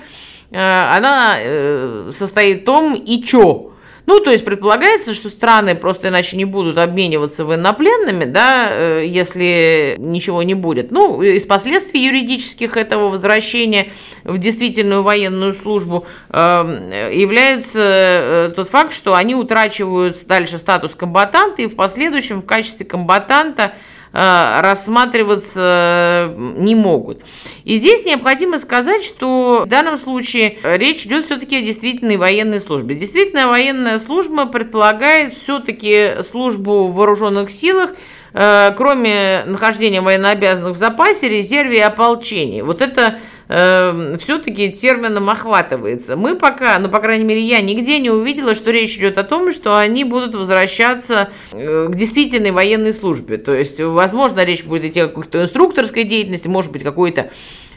э, 0.52 0.96
она 0.96 1.36
э, 1.40 2.12
состоит 2.18 2.62
в 2.62 2.66
том, 2.66 2.96
и 2.96 3.22
чё, 3.22 3.74
ну, 4.06 4.20
то 4.20 4.32
есть 4.32 4.46
предполагается, 4.46 5.14
что 5.14 5.30
страны 5.30 5.76
просто 5.76 6.10
иначе 6.10 6.38
не 6.38 6.46
будут 6.46 6.78
обмениваться 6.78 7.44
военнопленными, 7.44 8.26
да, 8.26 8.68
э, 8.70 9.06
если 9.08 9.96
ничего 9.98 10.44
не 10.44 10.54
будет. 10.54 10.92
Ну, 10.92 11.22
из 11.22 11.46
последствий 11.46 12.06
юридических 12.06 12.78
этого 12.78 13.10
возвращения 13.10 13.92
в 14.24 14.38
действительную 14.38 15.04
военную 15.04 15.54
службу 15.54 16.06
эм, 16.30 16.90
является 17.12 17.80
э, 17.82 18.54
тот 18.56 18.70
факт, 18.70 18.94
что 18.94 19.16
они 19.16 19.36
утрачивают 19.36 20.26
дальше 20.26 20.58
статус 20.60 20.94
комбатанта 20.96 21.64
и 21.64 21.68
в 21.68 21.76
последующем 21.76 22.42
в 22.42 22.46
качестве 22.46 22.86
комбатанта 22.86 23.74
рассматриваться 24.16 26.34
не 26.38 26.74
могут. 26.74 27.22
И 27.66 27.76
здесь 27.76 28.06
необходимо 28.06 28.60
сказать, 28.60 29.04
что 29.04 29.64
в 29.66 29.68
данном 29.68 29.98
случае 29.98 30.58
речь 30.64 31.06
идет 31.06 31.26
все-таки 31.26 31.58
о 31.58 31.62
действительной 31.62 32.18
военной 32.18 32.62
службе. 32.62 32.96
Действительная 32.96 33.48
военная 33.48 34.00
служба 34.00 34.46
предполагает 34.46 35.34
все-таки 35.34 36.24
службу 36.24 36.88
в 36.88 36.96
вооруженных 36.96 37.52
силах, 37.52 37.92
э, 38.34 38.72
кроме 38.78 39.44
нахождения 39.48 40.02
военнообязанных 40.02 40.76
в 40.76 40.80
запасе, 40.80 41.28
резерве 41.28 41.80
и 41.80 41.82
ополчении. 41.82 42.62
Вот 42.62 42.82
это 42.82 43.20
э, 43.48 44.16
все-таки 44.20 44.72
термином 44.72 45.30
охватывается. 45.30 46.16
Мы 46.16 46.36
пока, 46.36 46.78
ну, 46.80 46.90
по 46.90 47.00
крайней 47.00 47.24
мере, 47.24 47.42
я 47.42 47.62
нигде 47.62 48.00
не 48.00 48.10
увидела, 48.10 48.56
что 48.56 48.72
речь 48.72 48.98
идет 48.98 49.18
о 49.18 49.24
том, 49.24 49.52
что 49.52 49.78
они 49.78 50.04
будут 50.04 50.36
возвращаться 50.36 51.30
э, 51.52 51.88
к 51.90 51.96
действительной 51.96 52.52
военной 52.52 52.94
службе. 52.94 53.38
То 53.38 53.54
есть, 53.54 53.80
возможно, 53.80 54.44
речь 54.44 54.64
будет 54.64 54.86
идти 54.86 55.02
о 55.02 55.08
какой-то 55.08 55.42
инструкторской 55.42 56.04
деятельности, 56.04 56.48
может 56.48 56.72
быть, 56.72 56.84
какой-то 56.84 57.30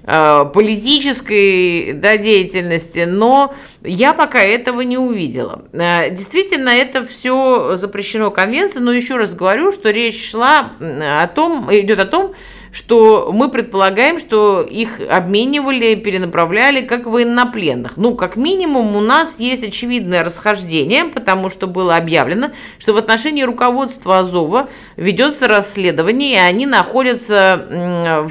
э, 0.05 0.45
политической 0.53 1.93
да, 1.93 2.17
деятельности, 2.17 3.05
но 3.07 3.55
я 3.83 4.15
пока 4.15 4.41
этого 4.41 4.81
не 4.81 4.99
увидела. 4.99 5.65
Э, 5.73 6.11
действительно, 6.11 6.71
это 6.71 7.07
все 7.07 7.77
запрещено 7.77 8.31
конвенцией, 8.31 8.83
но 8.83 8.93
еще 8.93 9.17
раз 9.17 9.35
говорю, 9.35 9.73
что 9.73 9.91
речь 9.91 10.31
шла 10.31 10.73
о 10.81 11.27
том, 11.29 11.69
идет 11.73 12.01
о 12.01 12.07
том, 12.07 12.35
что 12.73 13.31
мы 13.33 13.51
предполагаем, 13.51 14.19
что 14.19 14.63
их 14.63 15.01
обменивали, 15.09 15.95
перенаправляли 15.95 16.83
как 16.83 17.07
военнопленных. 17.07 17.97
Ну, 17.97 18.15
как 18.15 18.37
минимум, 18.37 18.97
у 18.97 19.01
нас 19.01 19.41
есть 19.41 19.67
очевидное 19.67 20.23
расхождение, 20.25 21.05
потому 21.05 21.51
что 21.51 21.67
было 21.67 21.97
объявлено, 21.97 22.51
что 22.79 22.93
в 22.93 22.97
отношении 22.97 23.43
руководства 23.43 24.21
Азова 24.21 24.69
ведется 24.97 25.49
расследование, 25.49 26.35
и 26.35 26.37
они 26.37 26.67
находятся 26.67 27.67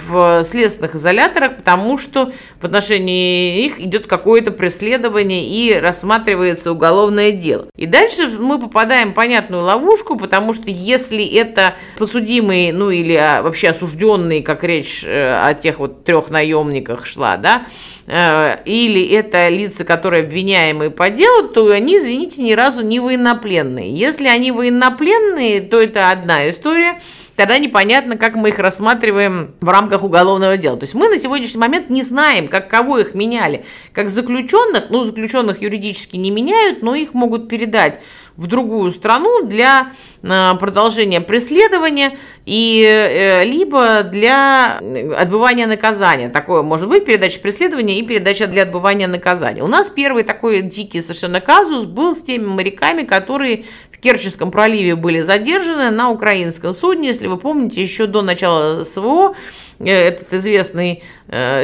в 0.07 0.43
следственных 0.43 0.95
изоляторах, 0.95 1.57
потому 1.57 1.97
что 1.97 2.31
в 2.59 2.63
отношении 2.65 3.65
их 3.65 3.79
идет 3.79 4.07
какое-то 4.07 4.51
преследование 4.51 5.45
и 5.45 5.79
рассматривается 5.79 6.71
уголовное 6.71 7.31
дело. 7.31 7.67
И 7.75 7.85
дальше 7.85 8.29
мы 8.29 8.59
попадаем 8.59 9.11
в 9.11 9.13
понятную 9.13 9.63
ловушку, 9.63 10.17
потому 10.17 10.53
что 10.53 10.69
если 10.69 11.25
это 11.25 11.75
подсудимый, 11.97 12.71
ну 12.71 12.89
или 12.89 13.15
а, 13.15 13.41
вообще 13.41 13.69
осужденный 13.69 14.26
военные, 14.27 14.43
как 14.43 14.63
речь 14.63 15.03
э, 15.05 15.41
о 15.43 15.53
тех 15.53 15.79
вот 15.79 16.03
трех 16.03 16.29
наемниках 16.29 17.05
шла, 17.05 17.37
да, 17.37 17.65
э, 18.07 18.57
или 18.65 19.07
это 19.09 19.49
лица, 19.49 19.83
которые 19.83 20.23
обвиняемые 20.23 20.89
по 20.89 21.09
делу, 21.09 21.47
то 21.49 21.69
они, 21.71 21.97
извините, 21.97 22.41
ни 22.41 22.53
разу 22.53 22.83
не 22.83 22.99
военнопленные. 22.99 23.93
Если 23.93 24.27
они 24.27 24.51
военнопленные, 24.51 25.61
то 25.61 25.81
это 25.81 26.11
одна 26.11 26.49
история– 26.49 27.01
тогда 27.37 27.59
непонятно, 27.59 28.17
как 28.17 28.35
мы 28.35 28.49
их 28.49 28.59
рассматриваем 28.59 29.53
в 29.61 29.69
рамках 29.69 30.03
уголовного 30.03 30.57
дела. 30.57 30.75
То 30.75 30.83
есть 30.83 30.95
мы 30.95 31.07
на 31.07 31.19
сегодняшний 31.19 31.61
момент 31.61 31.89
не 31.89 32.03
знаем, 32.03 32.47
как 32.47 32.67
кого 32.67 32.97
их 32.97 33.13
меняли. 33.13 33.63
Как 33.93 34.09
заключенных, 34.09 34.89
ну, 34.89 35.03
заключенных 35.03 35.61
юридически 35.61 36.17
не 36.17 36.31
меняют, 36.31 36.81
но 36.81 36.95
их 36.95 37.13
могут 37.13 37.47
передать 37.47 38.01
в 38.37 38.45
другую 38.45 38.91
страну 38.91 39.43
для 39.43 39.91
э, 40.21 40.51
продолжения 40.59 41.19
преследования 41.21 42.17
и 42.45 42.83
э, 42.87 43.43
либо 43.43 44.03
для 44.03 44.77
отбывания 45.17 45.65
наказания. 45.65 46.29
Такое 46.29 46.61
может 46.61 46.87
быть 46.87 47.03
передача 47.03 47.39
преследования 47.39 47.99
и 47.99 48.03
передача 48.03 48.45
для 48.45 48.61
отбывания 48.61 49.07
наказания. 49.07 49.63
У 49.63 49.67
нас 49.67 49.87
первый 49.89 50.23
такой 50.23 50.61
дикий 50.61 51.01
совершенно 51.01 51.41
казус 51.41 51.85
был 51.85 52.15
с 52.15 52.21
теми 52.21 52.45
моряками, 52.45 53.01
которые 53.01 53.65
в 53.91 53.97
Керченском 53.97 54.51
проливе 54.51 54.95
были 54.95 55.21
задержаны 55.21 55.89
на 55.89 56.11
украинском 56.11 56.73
судне, 56.73 57.09
если 57.09 57.25
вы 57.25 57.37
помните, 57.37 57.81
еще 57.81 58.05
до 58.05 58.21
начала 58.21 58.83
СВО 58.83 59.35
этот 59.79 60.33
известный 60.33 61.03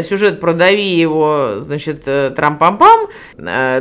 сюжет 0.04 0.40
«Продави 0.40 0.84
его», 0.84 1.62
значит, 1.62 2.06
трам-пам-пам, 2.06 3.10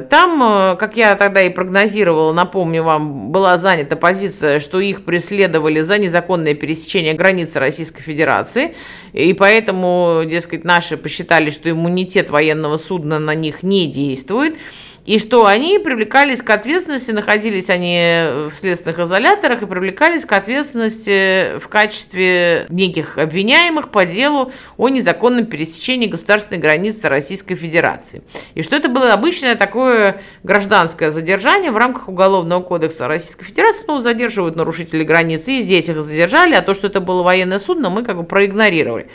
там, 0.08 0.76
как 0.78 0.96
я 0.96 1.16
тогда 1.16 1.42
и 1.42 1.50
прогнозировала, 1.50 2.32
напомню 2.32 2.82
вам, 2.82 3.30
была 3.30 3.58
занята 3.58 3.96
позиция, 3.96 4.60
что 4.60 4.80
их 4.80 5.04
преследовали 5.04 5.80
за 5.80 5.98
незаконное 5.98 6.54
пересечение 6.54 7.14
границы 7.14 7.58
Российской 7.58 8.02
Федерации, 8.02 8.74
и 9.12 9.32
поэтому, 9.32 10.22
дескать, 10.24 10.64
наши 10.64 10.96
посчитали, 10.96 11.50
что 11.50 11.70
иммунитет 11.70 12.30
военного 12.30 12.76
судна 12.76 13.18
на 13.18 13.34
них 13.34 13.62
не 13.62 13.86
действует, 13.86 14.56
и 15.04 15.18
что 15.18 15.46
они 15.46 15.80
привлекались 15.80 16.42
к 16.42 16.50
ответственности, 16.50 17.10
находились 17.10 17.70
они 17.70 18.48
в 18.50 18.52
следственных 18.54 19.00
изоляторах 19.00 19.62
и 19.62 19.66
привлекались 19.66 20.24
к 20.24 20.32
ответственности 20.32 21.58
в 21.58 21.68
качестве 21.68 22.66
неких 22.68 23.18
обвиняемых 23.18 23.90
по 23.90 24.06
делу 24.06 24.52
о 24.76 24.88
незаконном 24.88 25.46
пересечении 25.46 26.06
государственной 26.06 26.60
границы 26.60 27.08
Российской 27.08 27.56
Федерации. 27.56 28.22
И 28.54 28.62
что 28.62 28.76
это 28.76 28.88
было 28.88 29.12
обычное 29.12 29.56
такое 29.56 30.20
гражданское 30.44 31.10
задержание 31.10 31.72
в 31.72 31.76
рамках 31.76 32.08
Уголовного 32.08 32.62
кодекса 32.62 33.08
Российской 33.08 33.44
Федерации. 33.44 33.84
Ну, 33.88 34.00
задерживают 34.00 34.54
нарушителей 34.54 35.04
границы, 35.04 35.52
и 35.52 35.60
здесь 35.60 35.88
их 35.88 36.00
задержали, 36.02 36.54
а 36.54 36.62
то, 36.62 36.74
что 36.74 36.86
это 36.86 37.00
было 37.00 37.22
военное 37.22 37.58
судно, 37.58 37.90
мы 37.90 38.04
как 38.04 38.16
бы 38.16 38.22
проигнорировали. 38.22 39.08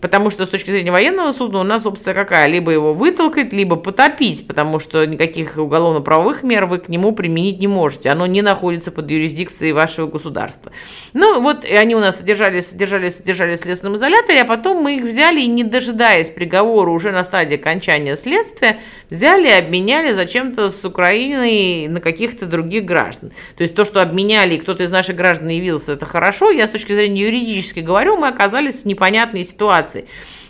Потому 0.00 0.30
что 0.30 0.46
с 0.46 0.48
точки 0.48 0.70
зрения 0.70 0.92
военного 0.92 1.32
суда 1.32 1.58
у 1.58 1.62
нас 1.62 1.86
опция 1.86 2.14
какая? 2.14 2.46
Либо 2.46 2.70
его 2.70 2.94
вытолкать, 2.94 3.52
либо 3.52 3.76
потопить, 3.76 4.46
потому 4.46 4.78
что 4.78 5.04
никаких 5.06 5.56
уголовно-правовых 5.56 6.42
мер 6.42 6.66
вы 6.66 6.78
к 6.78 6.88
нему 6.88 7.12
применить 7.12 7.58
не 7.60 7.66
можете. 7.66 8.10
Оно 8.10 8.26
не 8.26 8.42
находится 8.42 8.92
под 8.92 9.10
юрисдикцией 9.10 9.72
вашего 9.72 10.06
государства. 10.06 10.72
Ну, 11.12 11.40
вот 11.40 11.64
и 11.64 11.74
они 11.74 11.96
у 11.96 12.00
нас 12.00 12.18
содержались, 12.18 12.68
содержались, 12.68 13.16
содержались 13.16 13.60
в 13.60 13.62
следственном 13.62 13.96
изоляторе, 13.96 14.42
а 14.42 14.44
потом 14.44 14.82
мы 14.82 14.96
их 14.96 15.04
взяли 15.04 15.40
и, 15.40 15.46
не 15.46 15.64
дожидаясь 15.64 16.28
приговора 16.28 16.90
уже 16.90 17.10
на 17.10 17.24
стадии 17.24 17.56
окончания 17.56 18.16
следствия, 18.16 18.78
взяли 19.10 19.48
и 19.48 19.52
обменяли 19.52 20.12
зачем-то 20.12 20.70
с 20.70 20.84
Украиной 20.84 21.88
на 21.88 22.00
каких-то 22.00 22.46
других 22.46 22.84
граждан. 22.84 23.32
То 23.56 23.62
есть 23.62 23.74
то, 23.74 23.84
что 23.84 24.02
обменяли, 24.02 24.54
и 24.54 24.58
кто-то 24.58 24.84
из 24.84 24.90
наших 24.90 25.16
граждан 25.16 25.48
явился, 25.48 25.92
это 25.92 26.06
хорошо. 26.06 26.50
Я 26.50 26.66
с 26.66 26.70
точки 26.70 26.92
зрения 26.92 27.22
юридической 27.22 27.82
говорю, 27.82 28.16
мы 28.16 28.28
оказались 28.28 28.82
в 28.82 28.84
непонятной 28.84 29.44
ситуации 29.44 29.79
ситуаций. 29.80 30.06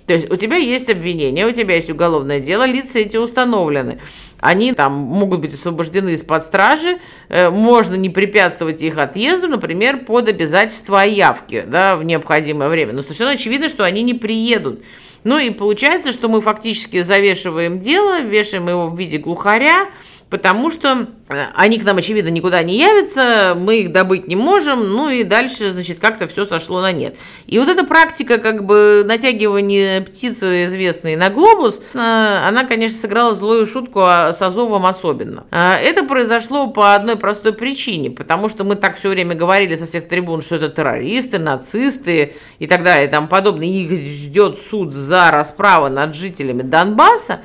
То 0.06 0.14
есть 0.14 0.30
у 0.30 0.37
тебя 0.37 0.56
есть 0.56 0.90
обвинение, 0.90 1.46
у 1.46 1.52
тебя 1.52 1.76
есть 1.76 1.90
уголовное 1.90 2.40
дело, 2.40 2.66
лица 2.66 2.99
эти 2.99 3.16
установлены. 3.16 4.00
Они 4.40 4.72
там 4.72 4.92
могут 4.92 5.40
быть 5.40 5.54
освобождены 5.54 6.10
из-под 6.10 6.42
стражи, 6.42 6.99
э, 7.28 7.50
можно 7.50 7.94
не 7.94 8.08
препятствовать 8.08 8.82
их 8.82 8.96
отъезду, 8.96 9.49
например, 9.49 9.99
под 9.99 10.28
обязательство 10.28 11.02
о 11.02 11.06
явке 11.06 11.62
да, 11.62 11.96
в 11.96 12.04
необходимое 12.04 12.70
время. 12.70 12.92
Но 12.92 13.02
совершенно 13.02 13.32
очевидно, 13.32 13.68
что 13.68 13.84
они 13.84 14.02
не 14.02 14.14
приедут. 14.14 14.82
Ну 15.22 15.38
и 15.38 15.50
получается, 15.50 16.12
что 16.12 16.28
мы 16.28 16.40
фактически 16.40 17.02
завешиваем 17.02 17.78
дело, 17.78 18.20
вешаем 18.20 18.68
его 18.68 18.88
в 18.88 18.99
виде 18.99 19.18
глухаря, 19.18 19.90
потому 20.30 20.70
что 20.70 21.08
э, 21.28 21.44
они 21.54 21.78
к 21.78 21.84
нам, 21.84 21.99
очевидно, 21.99 22.28
никуда 22.28 22.62
не 22.62 22.78
явятся, 22.78 23.54
мы 23.56 23.80
их 23.80 23.92
добыть 23.92 24.28
не 24.28 24.37
можем, 24.37 24.88
ну 24.88 25.10
и 25.10 25.25
дальше, 25.25 25.72
значит, 25.72 25.99
как-то 25.99 26.28
все 26.28 26.46
сошло 26.46 26.80
на 26.80 26.92
нет. 26.92 27.16
И 27.46 27.58
вот 27.58 27.68
эта 27.68 27.84
практика, 27.84 28.38
как 28.38 28.64
бы, 28.64 29.02
натягивания 29.04 30.00
птицы 30.02 30.66
известной 30.66 31.16
на 31.16 31.30
глобус, 31.30 31.82
э, 31.94 31.99
она, 31.99 32.64
конечно, 32.64 32.96
сыграла 32.96 33.34
злую 33.34 33.66
шутку 33.66 34.00
а 34.02 34.32
с 34.32 34.40
Азовом 34.40 34.87
особенно. 34.87 35.44
А 35.50 35.76
это 35.76 36.04
произошло 36.04 36.68
по 36.68 36.94
одной 36.94 37.16
простой 37.16 37.52
причине, 37.52 38.10
потому 38.10 38.49
что 38.49 38.62
мы 38.62 38.76
так 38.76 38.96
все 38.96 39.08
время 39.08 39.34
говорили 39.34 39.75
со 39.75 39.87
всех 39.87 40.08
трибун, 40.08 40.42
что 40.42 40.56
это 40.56 40.68
террористы, 40.68 41.38
нацисты 41.38 42.34
и 42.60 42.66
так 42.68 42.84
далее, 42.84 43.08
и 43.08 43.10
тому 43.10 43.26
подобное, 43.26 43.66
их 43.66 43.90
ждет 43.90 44.58
суд 44.58 44.92
за 44.92 45.32
расправу 45.32 45.88
над 45.88 46.14
жителями 46.14 46.62
Донбасса, 46.62 47.40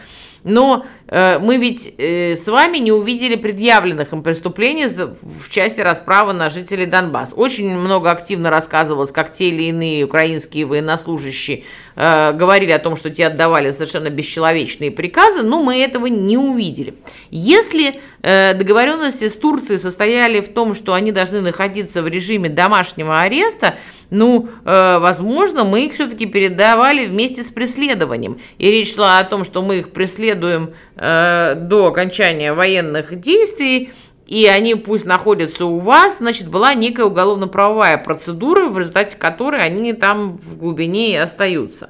но 0.45 0.85
э, 0.85 0.94
мы 1.07 1.57
ведь 1.57 1.93
э, 1.97 2.35
с 2.35 2.47
вами 2.47 2.79
не 2.79 2.91
увидели 2.91 3.35
предъявленных 3.35 4.11
им 4.11 4.23
преступлений 4.23 4.87
в 4.87 5.49
части 5.49 5.81
расправы 5.81 6.33
на 6.33 6.49
жителей 6.49 6.87
Донбасса. 6.87 7.35
Очень 7.35 7.77
много 7.77 8.09
активно 8.09 8.49
рассказывалось, 8.49 9.11
как 9.11 9.31
те 9.31 9.49
или 9.49 9.65
иные 9.65 10.05
украинские 10.05 10.65
военнослужащие 10.65 11.63
э, 11.95 12.33
говорили 12.33 12.71
о 12.71 12.79
том, 12.79 12.95
что 12.95 13.09
те 13.11 13.27
отдавали 13.27 13.71
совершенно 13.71 14.09
бесчеловечные 14.09 14.89
приказы, 14.89 15.43
но 15.43 15.61
мы 15.61 15.77
этого 15.77 16.07
не 16.07 16.37
увидели. 16.37 16.95
Если 17.29 17.89
э, 17.89 17.93
договоренности 18.25 19.29
с 19.29 19.37
Турцией 19.37 19.77
состояли 19.77 20.41
в 20.41 20.49
том, 20.53 20.73
что 20.73 20.93
они 20.93 21.11
должны 21.11 21.41
находиться 21.41 22.01
в 22.01 22.07
режиме 22.07 22.49
домашнего 22.49 23.21
ареста, 23.21 23.75
ну, 24.09 24.49
э, 24.65 24.97
возможно, 24.99 25.63
мы 25.63 25.85
их 25.85 25.93
все-таки 25.93 26.25
передавали 26.25 27.05
вместе 27.05 27.43
с 27.43 27.49
преследованием. 27.49 28.39
И 28.57 28.69
речь 28.69 28.93
шла 28.93 29.19
о 29.19 29.23
том, 29.23 29.43
что 29.43 29.61
мы 29.61 29.79
их 29.79 29.91
преследуем 29.91 30.73
э, 30.95 31.55
до 31.55 31.87
окончания 31.87 32.53
военных 32.53 33.19
действий, 33.19 33.91
и 34.27 34.47
они 34.47 34.75
пусть 34.75 35.05
находятся 35.05 35.65
у 35.65 35.77
вас, 35.77 36.17
значит, 36.17 36.47
была 36.49 36.73
некая 36.73 37.05
уголовно-правовая 37.05 37.97
процедура, 37.97 38.67
в 38.67 38.79
результате 38.79 39.17
которой 39.17 39.63
они 39.63 39.93
там 39.93 40.37
в 40.37 40.57
глубине 40.57 41.13
и 41.13 41.17
остаются. 41.17 41.89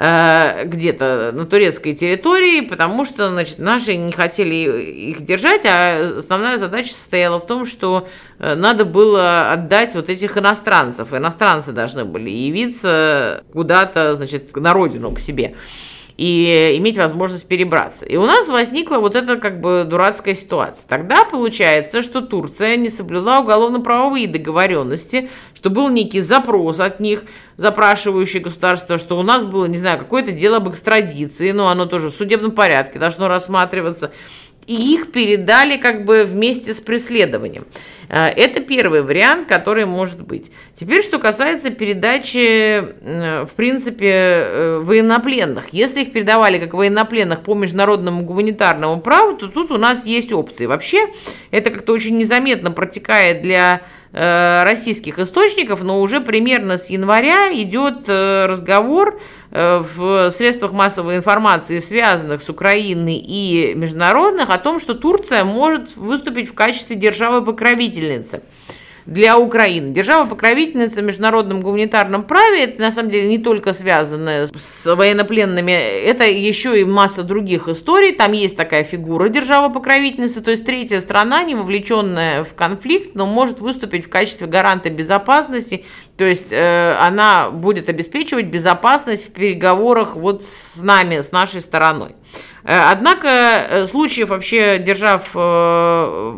Э, 0.00 0.62
где-то 0.64 1.32
на 1.32 1.44
турецкой 1.44 1.92
территории, 1.92 2.60
потому 2.60 3.04
что, 3.04 3.30
значит, 3.30 3.58
наши 3.58 3.96
не 3.96 4.12
хотели 4.12 4.54
их 4.54 5.22
держать, 5.22 5.62
а 5.66 6.18
основная 6.18 6.56
задача 6.56 6.94
состояла 6.94 7.40
в 7.40 7.46
том, 7.48 7.66
что 7.66 8.06
э, 8.38 8.54
надо 8.54 8.84
было 8.84 9.50
отдать 9.50 9.96
вот 9.96 10.08
этих 10.08 10.38
иностранцев. 10.38 11.12
Иностранцы 11.12 11.72
должны 11.72 12.04
были 12.04 12.30
явиться 12.30 13.42
куда-то, 13.52 14.14
значит, 14.14 14.54
на 14.54 14.72
родину 14.72 15.10
к 15.10 15.18
себе 15.18 15.56
и 16.18 16.74
иметь 16.78 16.98
возможность 16.98 17.46
перебраться. 17.46 18.04
И 18.04 18.16
у 18.16 18.26
нас 18.26 18.48
возникла 18.48 18.98
вот 18.98 19.14
эта 19.14 19.36
как 19.36 19.60
бы 19.60 19.86
дурацкая 19.88 20.34
ситуация. 20.34 20.84
Тогда 20.88 21.24
получается, 21.24 22.02
что 22.02 22.20
Турция 22.20 22.76
не 22.76 22.90
соблюла 22.90 23.38
уголовно-правовые 23.38 24.26
договоренности, 24.26 25.30
что 25.54 25.70
был 25.70 25.88
некий 25.88 26.20
запрос 26.20 26.80
от 26.80 26.98
них, 26.98 27.22
запрашивающий 27.56 28.40
государство, 28.40 28.98
что 28.98 29.16
у 29.16 29.22
нас 29.22 29.44
было, 29.44 29.66
не 29.66 29.78
знаю, 29.78 29.98
какое-то 29.98 30.32
дело 30.32 30.56
об 30.56 30.68
экстрадиции, 30.68 31.52
но 31.52 31.68
оно 31.68 31.86
тоже 31.86 32.10
в 32.10 32.14
судебном 32.14 32.50
порядке 32.50 32.98
должно 32.98 33.28
рассматриваться 33.28 34.10
и 34.68 34.94
их 34.94 35.10
передали 35.12 35.78
как 35.78 36.04
бы 36.04 36.24
вместе 36.24 36.74
с 36.74 36.80
преследованием. 36.80 37.66
Э, 38.08 38.26
это 38.26 38.60
первый 38.60 39.02
вариант, 39.02 39.48
который 39.48 39.86
может 39.86 40.20
быть. 40.20 40.52
Теперь, 40.74 41.02
что 41.02 41.18
касается 41.18 41.70
передачи, 41.70 42.80
в 43.46 43.50
принципе, 43.56 44.10
э, 44.12 44.80
военнопленных. 44.84 45.70
Если 45.72 46.02
их 46.02 46.12
передавали 46.12 46.58
как 46.58 46.74
военнопленных 46.74 47.40
по 47.40 47.54
международному 47.54 48.22
гуманитарному 48.22 49.00
праву, 49.00 49.36
то 49.36 49.48
тут 49.48 49.72
у 49.72 49.78
нас 49.78 50.04
есть 50.04 50.32
опции. 50.32 50.66
Вообще, 50.66 51.08
это 51.50 51.70
как-то 51.70 51.94
очень 51.94 52.18
незаметно 52.18 52.70
протекает 52.70 53.40
для 53.40 53.80
российских 54.12 55.18
источников, 55.18 55.82
но 55.82 56.00
уже 56.00 56.20
примерно 56.20 56.78
с 56.78 56.88
января 56.88 57.52
идет 57.52 58.08
э, 58.08 58.46
разговор 58.46 59.20
э, 59.50 59.82
в 59.96 60.30
средствах 60.30 60.72
массовой 60.72 61.16
информации, 61.16 61.78
связанных 61.78 62.40
с 62.40 62.48
Украиной 62.48 63.16
и 63.16 63.74
международных, 63.74 64.50
о 64.50 64.58
том, 64.58 64.80
что 64.80 64.94
Турция 64.94 65.44
может 65.44 65.96
выступить 65.96 66.48
в 66.48 66.54
качестве 66.54 66.96
державы-покровительницы 66.96 68.42
для 69.06 69.38
Украины. 69.38 69.90
Держава-покровительница 69.90 71.00
в 71.00 71.04
международном 71.04 71.60
гуманитарном 71.60 72.24
праве, 72.24 72.64
это 72.64 72.80
на 72.80 72.90
самом 72.90 73.10
деле 73.10 73.28
не 73.28 73.38
только 73.38 73.72
связано 73.72 74.46
с 74.46 74.94
военнопленными, 74.94 75.72
это 75.72 76.24
еще 76.24 76.80
и 76.80 76.84
масса 76.84 77.22
других 77.22 77.68
историй. 77.68 78.12
Там 78.12 78.32
есть 78.32 78.56
такая 78.56 78.84
фигура 78.84 79.28
держава-покровительницы, 79.28 80.40
то 80.42 80.50
есть 80.50 80.64
третья 80.64 81.00
страна, 81.00 81.42
не 81.42 81.54
вовлеченная 81.54 82.44
в 82.44 82.54
конфликт, 82.54 83.14
но 83.14 83.26
может 83.26 83.60
выступить 83.60 84.06
в 84.06 84.08
качестве 84.08 84.46
гаранта 84.46 84.90
безопасности, 84.90 85.84
то 86.16 86.24
есть 86.24 86.52
э, 86.52 86.96
она 87.00 87.50
будет 87.50 87.88
обеспечивать 87.88 88.46
безопасность 88.46 89.28
в 89.28 89.32
переговорах 89.32 90.16
вот 90.16 90.42
с 90.42 90.82
нами, 90.82 91.20
с 91.20 91.32
нашей 91.32 91.60
стороной. 91.60 92.14
Э, 92.64 92.90
однако 92.90 93.28
э, 93.28 93.86
случаев 93.86 94.28
вообще 94.28 94.78
держав 94.78 95.30
э, 95.34 96.34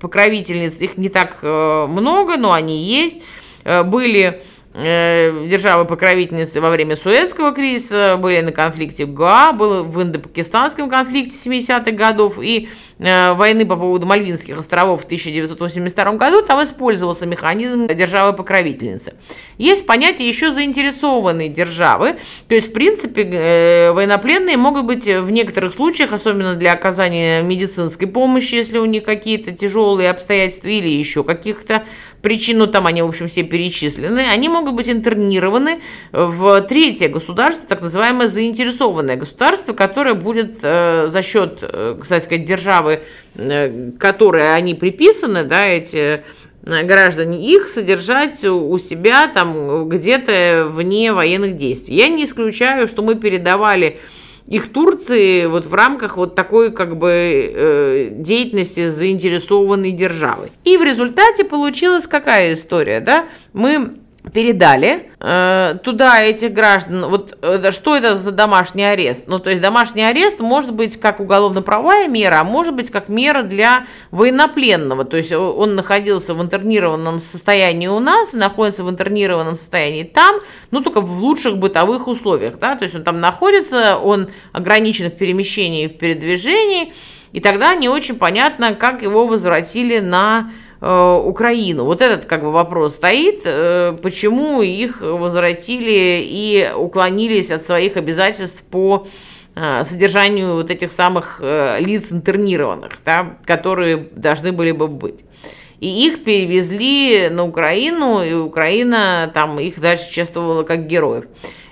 покровительниц, 0.00 0.80
их 0.80 0.98
не 0.98 1.08
так 1.08 1.38
э, 1.42 1.86
много, 1.88 2.36
но 2.36 2.52
они 2.52 2.76
есть. 2.82 3.22
Э, 3.64 3.82
были 3.82 4.42
э, 4.74 5.46
державы-покровительницы 5.48 6.60
во 6.60 6.70
время 6.70 6.96
Суэцкого 6.96 7.52
кризиса, 7.52 8.16
были 8.18 8.40
на 8.40 8.52
конфликте 8.52 9.06
в 9.06 9.12
был 9.52 9.84
в 9.84 10.02
индопакистанском 10.02 10.90
конфликте 10.90 11.36
70-х 11.36 11.92
годов, 11.92 12.38
и 12.40 12.68
войны 12.98 13.66
по 13.66 13.76
поводу 13.76 14.06
Мальвинских 14.06 14.58
островов 14.58 15.02
в 15.02 15.04
1982 15.04 16.12
году, 16.12 16.42
там 16.42 16.64
использовался 16.64 17.26
механизм 17.26 17.86
державы-покровительницы. 17.86 19.14
Есть 19.58 19.86
понятие 19.86 20.28
еще 20.28 20.50
заинтересованной 20.50 21.48
державы, 21.48 22.16
то 22.48 22.54
есть, 22.54 22.70
в 22.70 22.72
принципе, 22.72 23.22
э, 23.22 23.92
военнопленные 23.92 24.56
могут 24.56 24.84
быть 24.86 25.06
в 25.06 25.30
некоторых 25.30 25.74
случаях, 25.74 26.12
особенно 26.12 26.54
для 26.54 26.72
оказания 26.72 27.42
медицинской 27.42 28.08
помощи, 28.08 28.54
если 28.54 28.78
у 28.78 28.86
них 28.86 29.04
какие-то 29.04 29.52
тяжелые 29.52 30.10
обстоятельства 30.10 30.68
или 30.68 30.88
еще 30.88 31.22
каких-то 31.24 31.84
причин, 32.22 32.58
ну 32.58 32.66
там 32.66 32.86
они, 32.86 33.02
в 33.02 33.08
общем, 33.08 33.28
все 33.28 33.42
перечислены, 33.44 34.20
они 34.32 34.48
могут 34.48 34.74
быть 34.74 34.88
интернированы 34.88 35.80
в 36.12 36.60
третье 36.62 37.08
государство, 37.08 37.68
так 37.68 37.82
называемое 37.82 38.26
заинтересованное 38.26 39.16
государство, 39.16 39.72
которое 39.72 40.14
будет 40.14 40.58
э, 40.62 41.06
за 41.08 41.22
счет, 41.22 41.58
э, 41.62 41.96
кстати 42.00 42.24
сказать, 42.24 42.44
державы, 42.44 42.85
э, 43.34 43.90
которой 43.98 44.54
они 44.54 44.74
приписаны, 44.74 45.44
да, 45.44 45.66
эти 45.66 46.22
э, 46.64 46.82
граждане 46.84 47.40
их 47.40 47.68
содержать 47.68 48.44
у 48.44 48.76
себя 48.78 49.28
там 49.28 49.88
где-то 49.88 50.68
вне 50.70 51.12
военных 51.12 51.56
действий. 51.56 51.96
Я 51.96 52.08
не 52.08 52.24
исключаю, 52.24 52.86
что 52.86 53.02
мы 53.02 53.14
передавали 53.14 53.98
их 54.46 54.72
Турции 54.72 55.46
вот 55.46 55.66
в 55.66 55.74
рамках 55.74 56.16
вот 56.16 56.34
такой 56.34 56.70
как 56.70 56.96
бы 56.96 57.10
э, 57.10 58.08
деятельности 58.12 58.88
заинтересованной 58.88 59.92
державой. 59.92 60.52
И 60.64 60.76
в 60.76 60.82
результате 60.82 61.44
получилась 61.44 62.06
какая 62.06 62.52
история, 62.52 63.00
да? 63.00 63.26
Мы 63.52 63.96
передали 64.32 65.10
э, 65.20 65.78
туда 65.82 66.22
этих 66.22 66.52
граждан. 66.52 67.06
Вот 67.06 67.38
э, 67.42 67.70
что 67.70 67.96
это 67.96 68.16
за 68.16 68.32
домашний 68.32 68.84
арест? 68.84 69.24
Ну, 69.28 69.38
то 69.38 69.50
есть 69.50 69.62
домашний 69.62 70.02
арест 70.02 70.40
может 70.40 70.72
быть 70.72 70.98
как 70.98 71.20
уголовно-правовая 71.20 72.08
мера, 72.08 72.40
а 72.40 72.44
может 72.44 72.74
быть 72.74 72.90
как 72.90 73.08
мера 73.08 73.42
для 73.42 73.86
военнопленного. 74.10 75.04
То 75.04 75.16
есть 75.16 75.32
он 75.32 75.76
находился 75.76 76.34
в 76.34 76.42
интернированном 76.42 77.20
состоянии 77.20 77.86
у 77.86 78.00
нас, 78.00 78.32
находится 78.32 78.84
в 78.84 78.90
интернированном 78.90 79.56
состоянии 79.56 80.02
там, 80.02 80.36
ну, 80.70 80.80
только 80.80 81.00
в 81.00 81.20
лучших 81.20 81.58
бытовых 81.58 82.08
условиях, 82.08 82.58
да, 82.58 82.74
то 82.74 82.84
есть 82.84 82.94
он 82.94 83.04
там 83.04 83.20
находится, 83.20 83.96
он 83.96 84.28
ограничен 84.52 85.10
в 85.10 85.16
перемещении 85.16 85.84
и 85.84 85.88
в 85.88 85.98
передвижении, 85.98 86.92
и 87.32 87.40
тогда 87.40 87.74
не 87.74 87.88
очень 87.88 88.16
понятно, 88.16 88.74
как 88.74 89.02
его 89.02 89.26
возвратили 89.26 89.98
на 89.98 90.50
Э, 90.50 90.65
Украину. 90.80 91.84
Вот 91.84 92.02
этот 92.02 92.26
как 92.26 92.42
бы 92.42 92.52
вопрос 92.52 92.94
стоит, 92.94 93.42
э, 93.44 93.96
почему 94.02 94.62
их 94.62 95.00
возвратили 95.00 96.20
и 96.22 96.70
уклонились 96.76 97.50
от 97.50 97.62
своих 97.62 97.96
обязательств 97.96 98.62
по 98.62 99.06
э, 99.54 99.84
содержанию 99.84 100.54
вот 100.54 100.70
этих 100.70 100.92
самых 100.92 101.40
лиц 101.78 102.12
интернированных, 102.12 102.92
да, 103.04 103.36
которые 103.44 103.96
должны 103.96 104.52
были 104.52 104.72
бы 104.72 104.88
быть. 104.88 105.24
И 105.80 106.06
их 106.06 106.24
перевезли 106.24 107.28
на 107.30 107.44
Украину, 107.44 108.22
и 108.22 108.32
Украина 108.32 109.30
там 109.34 109.58
их 109.60 109.78
дальше 109.78 110.10
чествовала 110.10 110.62
как 110.62 110.86
героев. 110.86 111.26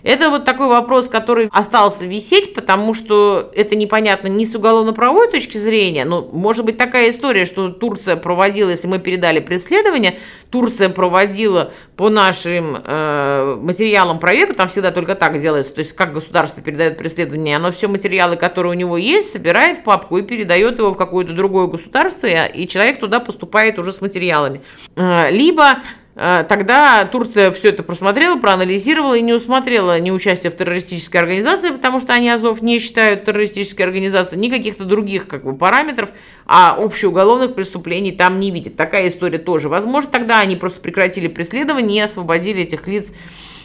Это 0.04 0.28
вот 0.28 0.44
такой 0.44 0.68
вопрос, 0.68 1.08
который 1.08 1.48
остался 1.50 2.04
висеть, 2.04 2.52
потому 2.52 2.92
что 2.92 3.50
это 3.54 3.74
непонятно 3.74 4.28
ни 4.28 4.44
с 4.44 4.54
уголовно-правовой 4.54 5.30
точки 5.30 5.56
зрения, 5.56 6.04
но 6.04 6.22
может 6.30 6.66
быть 6.66 6.76
такая 6.76 7.08
история, 7.08 7.46
что 7.46 7.70
Турция 7.70 8.16
проводила, 8.16 8.68
если 8.68 8.86
мы 8.86 8.98
передали 8.98 9.40
преследование, 9.40 10.18
Турция 10.50 10.90
проводила 10.90 11.72
по 11.96 12.10
нашим 12.10 12.76
э, 12.84 13.58
материалам 13.60 14.18
проверку, 14.18 14.54
там 14.54 14.68
всегда 14.68 14.90
только 14.90 15.14
так 15.14 15.40
делается, 15.40 15.74
то 15.74 15.78
есть 15.78 15.94
как 15.94 16.12
государство 16.12 16.62
передает 16.62 16.98
преследование, 16.98 17.56
оно 17.56 17.72
все 17.72 17.88
материалы, 17.88 18.36
которые 18.36 18.72
у 18.72 18.76
него 18.76 18.98
есть, 18.98 19.32
собирает 19.32 19.78
в 19.78 19.84
папку 19.84 20.18
и 20.18 20.22
передает 20.22 20.78
его 20.78 20.90
в 20.90 20.96
какое-то 20.96 21.32
другое 21.32 21.66
государство, 21.66 22.26
и 22.26 22.68
человек 22.68 23.00
туда 23.00 23.20
поступает 23.20 23.78
уже 23.78 23.90
с 23.90 24.02
материалами. 24.02 24.60
Э, 24.96 25.30
либо 25.30 25.78
тогда 26.14 27.05
Турция 27.11 27.50
все 27.50 27.70
это 27.70 27.83
просмотрела, 27.83 28.37
проанализировала 28.37 29.14
и 29.14 29.22
не 29.22 29.33
усмотрела 29.33 29.98
ни 29.98 30.11
участия 30.11 30.50
в 30.50 30.57
террористической 30.57 31.20
организации, 31.20 31.70
потому 31.70 32.00
что 32.00 32.12
они 32.12 32.31
Азов 32.31 32.62
не 32.62 32.79
считают 32.79 33.24
террористической 33.24 33.85
организацией, 33.85 34.40
ни 34.40 34.48
каких-то 34.48 34.85
других 34.85 35.27
как 35.27 35.44
бы, 35.44 35.57
параметров, 35.57 36.11
а 36.46 36.77
общеуголовных 36.79 37.55
преступлений 37.55 38.12
там 38.12 38.38
не 38.38 38.50
видит. 38.50 38.77
Такая 38.77 39.09
история 39.09 39.38
тоже. 39.38 39.68
Возможно, 39.68 40.11
тогда 40.11 40.40
они 40.40 40.57
просто 40.57 40.81
прекратили 40.81 41.27
преследование 41.27 41.98
и 41.98 42.05
освободили 42.05 42.62
этих 42.62 42.87
лиц 42.87 43.12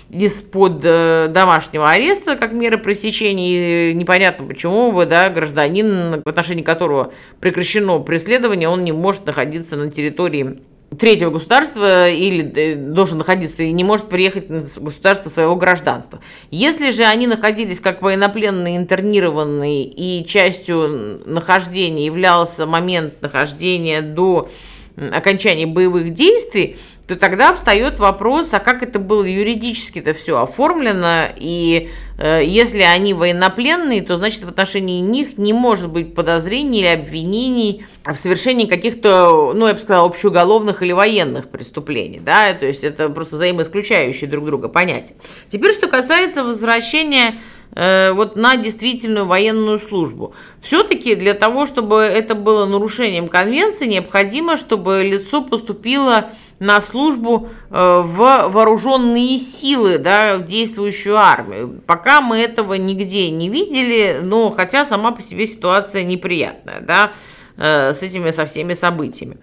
из-под 0.09 0.81
э, 0.83 1.27
домашнего 1.29 1.89
ареста, 1.89 2.35
как 2.35 2.51
мера 2.51 2.77
пресечения, 2.77 3.91
и 3.91 3.93
непонятно 3.93 4.45
почему 4.45 4.91
бы, 4.91 5.05
да, 5.05 5.29
гражданин, 5.29 6.23
в 6.25 6.27
отношении 6.27 6.63
которого 6.63 7.13
прекращено 7.39 7.99
преследование, 7.99 8.69
он 8.69 8.83
не 8.83 8.91
может 8.91 9.25
находиться 9.27 9.77
на 9.77 9.91
территории 9.91 10.61
третьего 10.97 11.29
государства 11.29 12.09
или 12.09 12.51
э, 12.55 12.75
должен 12.75 13.19
находиться 13.19 13.63
и 13.63 13.71
не 13.71 13.83
может 13.83 14.09
приехать 14.09 14.49
на 14.49 14.61
государство 14.61 15.29
своего 15.29 15.55
гражданства. 15.55 16.19
Если 16.51 16.91
же 16.91 17.03
они 17.03 17.27
находились 17.27 17.79
как 17.79 18.01
военнопленные, 18.01 18.77
интернированные, 18.77 19.85
и 19.85 20.25
частью 20.25 21.21
нахождения 21.25 22.05
являлся 22.05 22.65
момент 22.65 23.21
нахождения 23.21 24.01
до 24.01 24.49
окончания 24.95 25.67
боевых 25.67 26.11
действий, 26.11 26.77
то 27.09 27.15
тогда 27.15 27.55
встает 27.55 27.97
вопрос, 27.97 28.53
а 28.53 28.59
как 28.59 28.83
это 28.83 28.99
было 28.99 29.23
юридически-то 29.23 30.13
все 30.13 30.39
оформлено, 30.39 31.29
и 31.35 31.89
э, 32.19 32.43
если 32.45 32.81
они 32.81 33.15
военнопленные, 33.15 34.03
то 34.03 34.19
значит 34.19 34.43
в 34.43 34.47
отношении 34.47 35.01
них 35.01 35.39
не 35.39 35.51
может 35.51 35.89
быть 35.89 36.13
подозрений 36.13 36.81
или 36.81 36.87
обвинений 36.87 37.83
в 38.05 38.15
совершении 38.15 38.67
каких-то, 38.67 39.53
ну, 39.55 39.65
я 39.65 39.73
бы 39.73 39.79
сказала, 39.79 40.05
общеуголовных 40.05 40.83
или 40.83 40.91
военных 40.91 41.49
преступлений, 41.49 42.19
да, 42.23 42.53
то 42.53 42.67
есть 42.67 42.83
это 42.83 43.09
просто 43.09 43.37
взаимоисключающие 43.37 44.29
друг 44.29 44.45
друга 44.45 44.69
понятия. 44.69 45.15
Теперь, 45.49 45.73
что 45.73 45.87
касается 45.87 46.43
возвращения 46.43 47.39
э, 47.71 48.11
вот 48.11 48.35
на 48.35 48.55
действительную 48.55 49.25
военную 49.25 49.79
службу. 49.79 50.35
Все-таки 50.61 51.15
для 51.15 51.33
того, 51.33 51.65
чтобы 51.65 52.01
это 52.01 52.35
было 52.35 52.67
нарушением 52.67 53.27
конвенции, 53.27 53.87
необходимо, 53.87 54.57
чтобы 54.57 55.01
лицо 55.03 55.41
поступило 55.41 56.29
на 56.59 56.81
службу 56.81 57.49
э, 57.69 58.01
в 58.05 58.47
вооруженные 58.49 59.39
силы, 59.39 59.97
да, 59.97 60.37
в 60.37 60.45
действующую 60.45 61.17
армию. 61.17 61.81
Пока 61.85 62.21
мы 62.21 62.37
этого 62.37 62.73
нигде 62.73 63.29
не 63.31 63.49
видели, 63.49 64.19
но 64.21 64.51
хотя 64.51 64.85
сама 64.85 65.11
по 65.11 65.21
себе 65.21 65.47
ситуация 65.47 66.03
неприятная, 66.03 66.81
да, 66.81 67.11
э, 67.57 67.93
с 67.93 68.03
этими 68.03 68.31
со 68.31 68.45
всеми 68.45 68.73
событиями. 68.73 69.37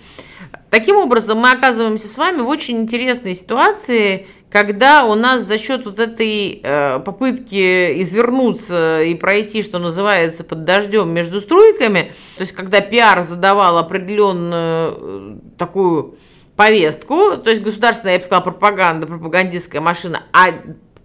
Таким 0.69 0.97
образом, 0.97 1.39
мы 1.39 1.53
оказываемся 1.53 2.09
с 2.09 2.19
вами 2.19 2.41
в 2.41 2.49
очень 2.49 2.79
интересной 2.79 3.35
ситуации, 3.35 4.27
когда 4.51 5.05
у 5.05 5.15
нас 5.15 5.43
за 5.43 5.59
счет 5.59 5.87
вот 5.87 5.99
этой 5.99 6.61
э, 6.63 6.99
попытки 7.01 8.03
извернуться 8.03 9.03
и 9.03 9.15
пройти, 9.15 9.63
что 9.63 9.79
называется, 9.79 10.45
под 10.45 10.65
дождем 10.65 11.09
между 11.11 11.41
струйками, 11.41 12.13
то 12.37 12.43
есть 12.43 12.53
когда 12.53 12.81
пиар 12.81 13.23
задавал 13.23 13.79
определенную 13.79 15.41
такую 15.57 16.19
повестку, 16.57 17.37
то 17.37 17.51
есть 17.51 17.63
государственная, 17.63 18.15
я 18.15 18.19
бы 18.19 18.25
сказала, 18.25 18.43
пропаганда, 18.43 19.07
пропагандистская 19.07 19.81
машина, 19.81 20.25
а 20.33 20.49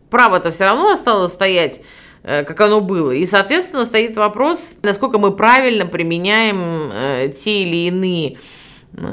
право-то 0.09 0.51
все 0.51 0.65
равно 0.65 0.91
осталось 0.91 1.33
стоять 1.33 1.81
э, 2.23 2.43
как 2.43 2.59
оно 2.61 2.81
было. 2.81 3.11
И, 3.11 3.25
соответственно, 3.25 3.85
стоит 3.85 4.15
вопрос, 4.15 4.75
насколько 4.81 5.19
мы 5.19 5.31
правильно 5.31 5.85
применяем 5.85 6.89
э, 6.93 7.31
те 7.35 7.63
или 7.63 7.87
иные 7.87 8.37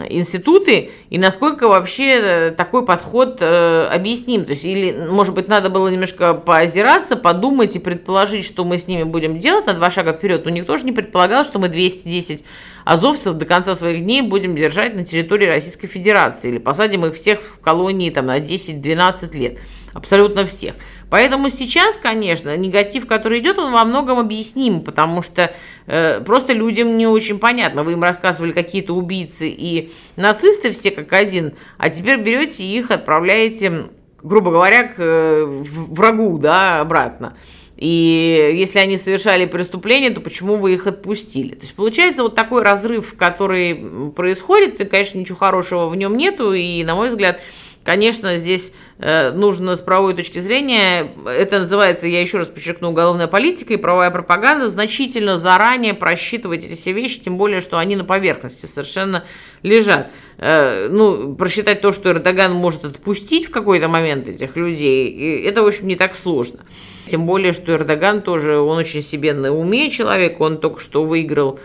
институты 0.08 0.90
и 1.08 1.18
насколько 1.18 1.68
вообще 1.68 2.20
э, 2.20 2.50
такой 2.50 2.84
подход 2.84 3.38
э, 3.40 3.88
объясним. 3.92 4.44
То 4.44 4.52
есть, 4.52 4.64
или, 4.64 4.92
может 5.08 5.34
быть, 5.34 5.48
надо 5.48 5.70
было 5.70 5.88
немножко 5.88 6.34
поозираться, 6.34 7.16
подумать 7.16 7.76
и 7.76 7.78
предположить, 7.78 8.44
что 8.44 8.64
мы 8.64 8.78
с 8.78 8.88
ними 8.88 9.04
будем 9.04 9.38
делать 9.38 9.66
на 9.66 9.74
два 9.74 9.90
шага 9.90 10.12
вперед. 10.12 10.44
Но 10.44 10.50
никто 10.50 10.76
же 10.78 10.84
не 10.84 10.92
предполагал, 10.92 11.44
что 11.44 11.58
мы 11.58 11.68
210 11.68 12.44
азовцев 12.84 13.34
до 13.34 13.46
конца 13.46 13.74
своих 13.76 14.02
дней 14.02 14.22
будем 14.22 14.56
держать 14.56 14.94
на 14.94 15.04
территории 15.04 15.46
Российской 15.46 15.86
Федерации 15.86 16.48
или 16.48 16.58
посадим 16.58 17.06
их 17.06 17.14
всех 17.14 17.40
в 17.40 17.60
колонии 17.60 18.10
там, 18.10 18.26
на 18.26 18.38
10-12 18.40 19.36
лет. 19.38 19.58
Абсолютно 19.92 20.44
всех. 20.46 20.74
Поэтому 21.10 21.50
сейчас, 21.50 21.96
конечно, 21.96 22.56
негатив, 22.56 23.06
который 23.06 23.38
идет, 23.38 23.58
он 23.58 23.72
во 23.72 23.84
многом 23.84 24.18
объясним, 24.18 24.82
потому 24.82 25.22
что 25.22 25.52
э, 25.86 26.20
просто 26.20 26.52
людям 26.52 26.96
не 26.98 27.06
очень 27.06 27.38
понятно. 27.38 27.82
Вы 27.82 27.92
им 27.92 28.02
рассказывали 28.02 28.52
какие-то 28.52 28.92
убийцы 28.92 29.48
и 29.48 29.92
нацисты 30.16 30.72
все 30.72 30.90
как 30.90 31.12
один, 31.12 31.54
а 31.78 31.88
теперь 31.88 32.18
берете 32.18 32.64
их, 32.64 32.90
отправляете, 32.90 33.88
грубо 34.22 34.50
говоря, 34.50 34.84
к 34.84 34.94
э, 34.98 35.44
врагу, 35.46 36.38
да, 36.38 36.80
обратно. 36.80 37.34
И 37.78 38.54
если 38.56 38.80
они 38.80 38.98
совершали 38.98 39.46
преступление, 39.46 40.10
то 40.10 40.20
почему 40.20 40.56
вы 40.56 40.74
их 40.74 40.88
отпустили? 40.88 41.54
То 41.54 41.62
есть 41.62 41.74
получается 41.74 42.24
вот 42.24 42.34
такой 42.34 42.62
разрыв, 42.62 43.14
который 43.16 44.10
происходит, 44.16 44.80
и, 44.80 44.84
конечно, 44.84 45.16
ничего 45.16 45.38
хорошего 45.38 45.88
в 45.88 45.94
нем 45.94 46.16
нету, 46.16 46.52
и, 46.52 46.82
на 46.82 46.96
мой 46.96 47.08
взгляд, 47.08 47.40
Конечно, 47.88 48.36
здесь 48.36 48.74
э, 48.98 49.30
нужно 49.30 49.74
с 49.74 49.80
правовой 49.80 50.12
точки 50.12 50.40
зрения, 50.40 51.08
это 51.24 51.60
называется, 51.60 52.06
я 52.06 52.20
еще 52.20 52.36
раз 52.36 52.48
подчеркну, 52.48 52.90
уголовная 52.90 53.28
политика 53.28 53.72
и 53.72 53.78
правовая 53.78 54.10
пропаганда, 54.10 54.68
значительно 54.68 55.38
заранее 55.38 55.94
просчитывать 55.94 56.66
эти 56.66 56.78
все 56.78 56.92
вещи, 56.92 57.18
тем 57.18 57.38
более, 57.38 57.62
что 57.62 57.78
они 57.78 57.96
на 57.96 58.04
поверхности 58.04 58.66
совершенно 58.66 59.24
лежат. 59.62 60.10
Э, 60.36 60.88
ну, 60.90 61.34
просчитать 61.34 61.80
то, 61.80 61.94
что 61.94 62.10
Эрдоган 62.10 62.52
может 62.52 62.84
отпустить 62.84 63.46
в 63.46 63.50
какой-то 63.50 63.88
момент 63.88 64.28
этих 64.28 64.58
людей, 64.58 65.42
это, 65.46 65.62
в 65.62 65.66
общем, 65.66 65.86
не 65.86 65.96
так 65.96 66.14
сложно. 66.14 66.66
Тем 67.06 67.24
более, 67.24 67.54
что 67.54 67.72
Эрдоган 67.72 68.20
тоже, 68.20 68.58
он 68.58 68.76
очень 68.76 69.02
себе 69.02 69.32
на 69.32 69.50
уме 69.50 69.90
человек, 69.90 70.38
он 70.42 70.58
только 70.58 70.78
что 70.78 71.04
выиграл 71.04 71.58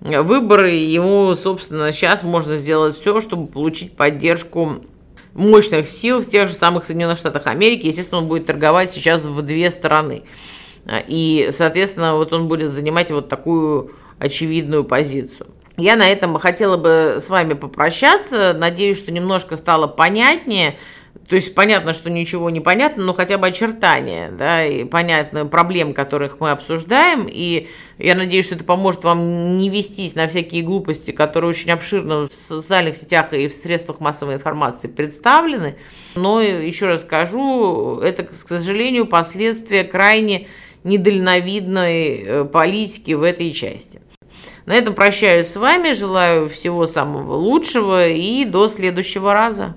выборы, 0.00 0.70
ему, 0.72 1.32
собственно, 1.36 1.92
сейчас 1.92 2.24
можно 2.24 2.56
сделать 2.56 2.96
все, 2.96 3.20
чтобы 3.20 3.46
получить 3.46 3.92
поддержку 3.92 4.82
мощных 5.38 5.88
сил 5.88 6.20
в 6.20 6.26
тех 6.26 6.48
же 6.48 6.54
самых 6.54 6.84
Соединенных 6.84 7.18
Штатах 7.18 7.46
Америки. 7.46 7.86
Естественно, 7.86 8.20
он 8.20 8.28
будет 8.28 8.46
торговать 8.46 8.90
сейчас 8.90 9.24
в 9.24 9.40
две 9.42 9.70
стороны. 9.70 10.22
И, 11.06 11.50
соответственно, 11.52 12.16
вот 12.16 12.32
он 12.32 12.48
будет 12.48 12.70
занимать 12.70 13.10
вот 13.10 13.28
такую 13.28 13.92
очевидную 14.18 14.84
позицию. 14.84 15.48
Я 15.76 15.94
на 15.94 16.08
этом 16.08 16.36
хотела 16.38 16.76
бы 16.76 17.18
с 17.20 17.28
вами 17.28 17.54
попрощаться. 17.54 18.52
Надеюсь, 18.52 18.98
что 18.98 19.12
немножко 19.12 19.56
стало 19.56 19.86
понятнее. 19.86 20.76
То 21.28 21.36
есть 21.36 21.54
понятно, 21.54 21.92
что 21.92 22.08
ничего 22.08 22.48
не 22.48 22.60
понятно, 22.60 23.04
но 23.04 23.12
хотя 23.12 23.36
бы 23.36 23.46
очертания, 23.46 24.30
да, 24.30 24.64
и 24.64 24.84
понятны 24.84 25.44
проблем, 25.44 25.92
которых 25.92 26.40
мы 26.40 26.50
обсуждаем. 26.50 27.28
И 27.30 27.68
я 27.98 28.14
надеюсь, 28.14 28.46
что 28.46 28.54
это 28.54 28.64
поможет 28.64 29.04
вам 29.04 29.58
не 29.58 29.68
вестись 29.68 30.14
на 30.14 30.26
всякие 30.26 30.62
глупости, 30.62 31.10
которые 31.10 31.50
очень 31.50 31.70
обширно 31.70 32.28
в 32.28 32.32
социальных 32.32 32.96
сетях 32.96 33.34
и 33.34 33.48
в 33.48 33.52
средствах 33.52 34.00
массовой 34.00 34.34
информации 34.34 34.88
представлены. 34.88 35.76
Но 36.14 36.40
еще 36.40 36.86
раз 36.86 37.02
скажу, 37.02 38.00
это, 38.02 38.24
к 38.24 38.32
сожалению, 38.32 39.04
последствия 39.04 39.84
крайне 39.84 40.48
недальновидной 40.82 42.22
э, 42.22 42.44
политики 42.44 43.12
в 43.12 43.22
этой 43.22 43.52
части. 43.52 44.00
На 44.64 44.74
этом 44.74 44.94
прощаюсь 44.94 45.48
с 45.48 45.56
вами, 45.56 45.92
желаю 45.92 46.48
всего 46.48 46.86
самого 46.86 47.34
лучшего 47.34 48.08
и 48.08 48.46
до 48.46 48.68
следующего 48.68 49.34
раза. 49.34 49.76